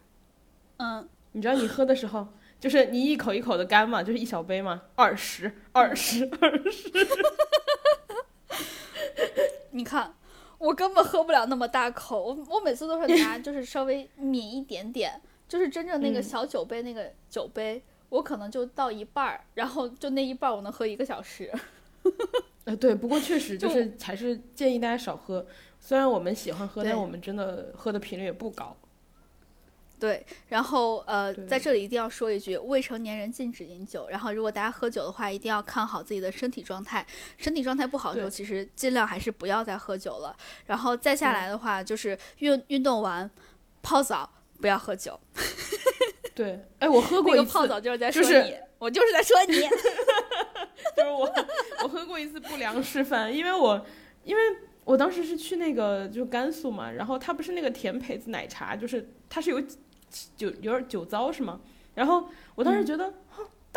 [0.77, 2.27] 嗯，你知道你喝的时候。
[2.59, 6.91] 就是你一口一口的干嘛，就是一小杯嘛，二十，二十，二十。
[9.71, 10.13] 你看，
[10.57, 21.51] 我根本喝不了那么大口，我我每次都是拿就是稍微抿一点点，就是真正那个小酒杯那个酒杯，我可能就倒一半儿，然后就那一半儿我能喝一个小时。
[22.65, 25.45] 呃，对，不过确实就是还是建议大家少喝，
[25.79, 28.77] 虽然我们喜欢喝，但我们真的喝的频率也不高。
[29.99, 34.07] 对，然后呃，在这里一定要说一句，未成年人禁止饮酒。
[34.07, 37.05] 然后，如果大家喝酒的话，一定要看好自己的身体状态。
[37.37, 40.33] 身体状态不好的时候，其实尽量还是不要再喝酒了。
[40.67, 43.29] 然后再下来的话，就是运运动完
[43.81, 44.29] 泡澡，
[44.59, 45.19] 不要喝酒。
[46.35, 49.55] 对，哎，我喝过一次泡澡就是在说你，我就是在说你，
[50.95, 51.33] 就是我，
[51.83, 53.85] 我喝过一次不良示范，因为我
[54.23, 54.41] 因为
[54.83, 59.61] 我当时是去那个就甘肃嘛，然后它不是那个甜胚子奶茶，就是它是有。
[60.35, 61.61] 酒有点酒糟是吗？
[61.93, 63.13] 然后我当时觉得，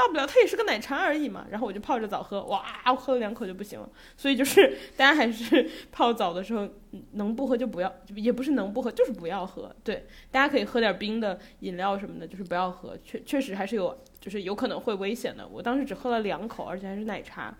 [0.03, 1.46] 大不了它也是个奶茶而已嘛。
[1.50, 3.88] 然后我就泡着澡喝，哇，我喝了两口就不行了。
[4.16, 6.68] 所以就是 大家还是泡澡的时候
[7.12, 9.74] 能不喝就不要，也不是能不喝，就是不要喝。
[9.84, 12.96] 对，大家可以喝点冰的饮料什么的，就是不要喝。
[13.05, 15.46] 确确实还是有，就是有可能会危险的。
[15.46, 17.57] 我当时只喝了两口，而且还是奶茶。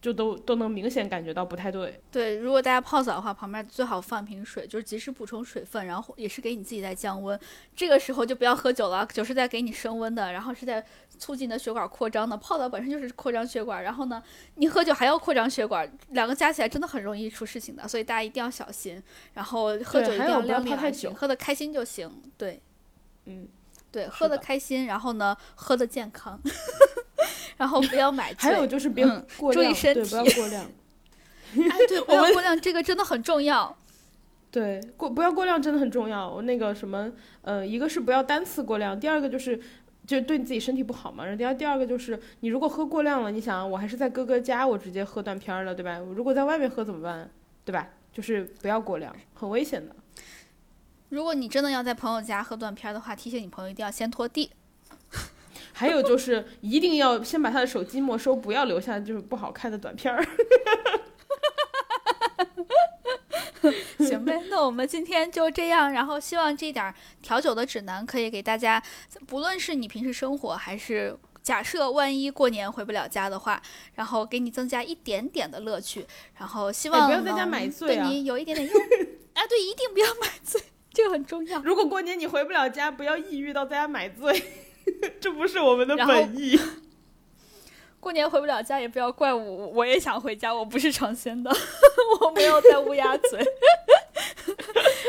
[0.00, 2.00] 就都都能明显感觉到不太对。
[2.10, 7.38] 对，如果大家泡澡的话，旁边最好放瓶水，就是及时补充水分，然后也是给你自己在降温。
[7.74, 10.84] 这个时候就不要喝酒了，酒是在给你升温的，然后是在
[11.18, 12.36] 促进你的血管扩张的。
[12.36, 14.22] 泡澡本身就是扩张血管，然后呢，
[14.54, 19.02] 你喝酒还要扩张血管，两个加起来真的很容易出事情的，所以大家一定要小心。
[19.34, 22.10] 然后喝酒一定要量力而行，喝的开心就行。
[22.36, 22.60] 对，
[23.24, 23.48] 嗯，
[23.90, 26.38] 对，喝的开心，然后呢，喝的健康。
[27.56, 29.04] 然后不要买醉，还有就是别
[29.52, 30.64] 注意身体，不要过量。
[31.70, 33.76] 哎，对，不要过量，这个真的很重要。
[34.50, 36.28] 对，过不要过量真的很重要。
[36.28, 37.10] 我那个什么，
[37.42, 39.60] 呃，一个是不要单次过量，第二个就是
[40.06, 41.24] 就对你自己身体不好嘛。
[41.24, 45.98] 然后第二第二个就是你如果喝过量了，你想我还是在哥哥家，我直接喝断片了，对吧？
[45.98, 47.28] 如果在外面喝怎么办？
[47.64, 47.88] 对吧？
[48.12, 49.94] 就是不要过量，很危险的。
[51.08, 54.50] 如果你真的要在朋友家喝断片的话，提醒你朋友一定要先拖地。
[55.72, 60.24] 还有就是一定要先把他的手机没收，不要留下就是不好看的短片儿。
[63.98, 65.92] 行呗，那我们今天就这样。
[65.92, 68.82] 然后希望这点调酒的指南可以给大家，
[69.26, 73.60] 不论是你平时生活，还是假设万一过年回不了家的话，
[73.94, 76.06] 然后给你增加一点点的乐趣。
[76.36, 78.82] 然后希望不要在家买醉啊，对你有一点点用。
[79.34, 80.60] 啊，对，一定不要买醉，
[80.98, 81.60] 这个很重要。
[81.60, 84.42] 如果过年你回不了家，不要抑郁到在家买醉。
[85.20, 86.58] 这不是我们的本意。
[88.00, 91.54] 过年回不了家，也不要怪我，我也想回家，我不是诚心的，
[92.20, 93.40] 我没有在乌鸦嘴。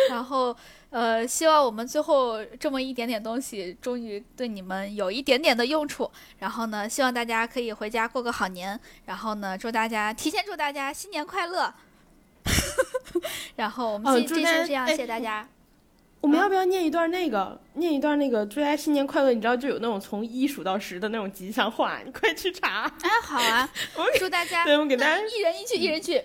[0.10, 0.56] 然后，
[0.92, 6.12] 呃，希望我们最后这么一点点东西，终于对你们有一点点的用处。
[6.38, 8.80] 然后呢，希望大家可以回家过个好年。
[9.06, 11.74] 然后呢，祝大家提前祝大家新年快乐。
[13.56, 15.50] 然后我们今天先这样，谢谢大家。
[16.22, 17.60] 我们要不要念一段那个？
[17.74, 19.32] 念一段那个，祝大家新年快乐！
[19.32, 22.92] 你知道就有那种从一数到十的那种吉祥话，你快去查。
[23.02, 23.70] 哎，好啊！
[24.20, 26.22] 祝大家，对，我们给大家一人一句，一人一句，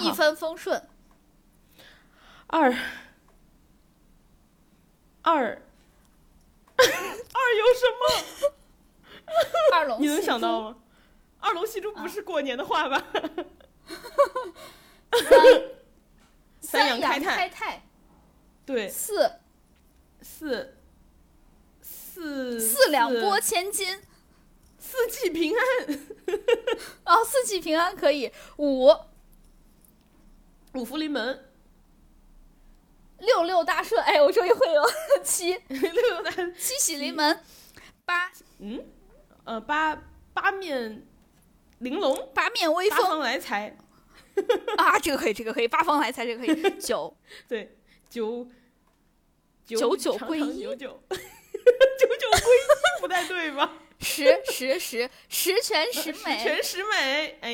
[0.00, 0.82] 一帆风顺。
[2.48, 2.74] 二
[5.22, 5.60] 二 二
[6.76, 8.52] 有什么？
[9.74, 10.76] 二龙，你能想到吗？
[11.40, 13.00] 二龙戏珠不是过年的话吧？
[16.60, 17.82] 三 羊开泰。
[18.68, 19.32] 对，四，
[20.20, 20.74] 四，
[21.80, 23.98] 四，四两拨千斤，
[24.78, 25.98] 四季平安。
[27.06, 28.30] 哦，四季平安可以。
[28.58, 28.94] 五，
[30.74, 31.46] 五福临门。
[33.20, 34.84] 六六大顺，哎，我终于会了。
[35.24, 35.56] 七。
[35.68, 37.42] 六六大七喜临门，
[38.04, 38.30] 八。
[38.58, 38.84] 嗯，
[39.44, 39.96] 呃八
[40.34, 41.06] 八面
[41.78, 43.74] 玲珑，八面威风八方来财，
[44.76, 46.78] 啊，这个可以，这个可以，八方来财，这个可以。
[46.78, 47.16] 九。
[47.48, 47.74] 对，
[48.10, 48.46] 九
[49.76, 53.72] 九九归一九九归一不太对吧？
[54.00, 57.52] 十十十十全十美，十全十美，哎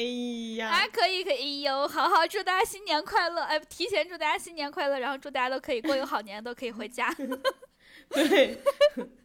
[0.58, 3.42] 呀，啊，可以可以，哎呦，好好，祝大家新年快乐！
[3.44, 7.10] 哎，提前祝大家新年快乐，然后祝大家都可以过一个好年，都可以回家。
[8.12, 8.58] 对，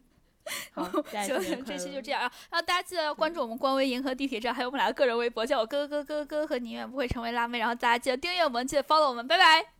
[0.72, 2.32] 好，这期就这样啊！
[2.50, 7.58] 然后大家记得要关注我们官微“银河地铁站”，还有我们俩的个人微博，叫我哥哥哥哥哥和你永远不会成为辣妹。
[7.58, 9.79] 然后大家记得订阅我们，记得 follow 我们，拜拜。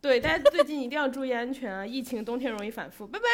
[0.00, 1.86] 对，大家最近一定要注意安全啊！
[1.86, 3.26] 疫情冬天容易反复，拜拜。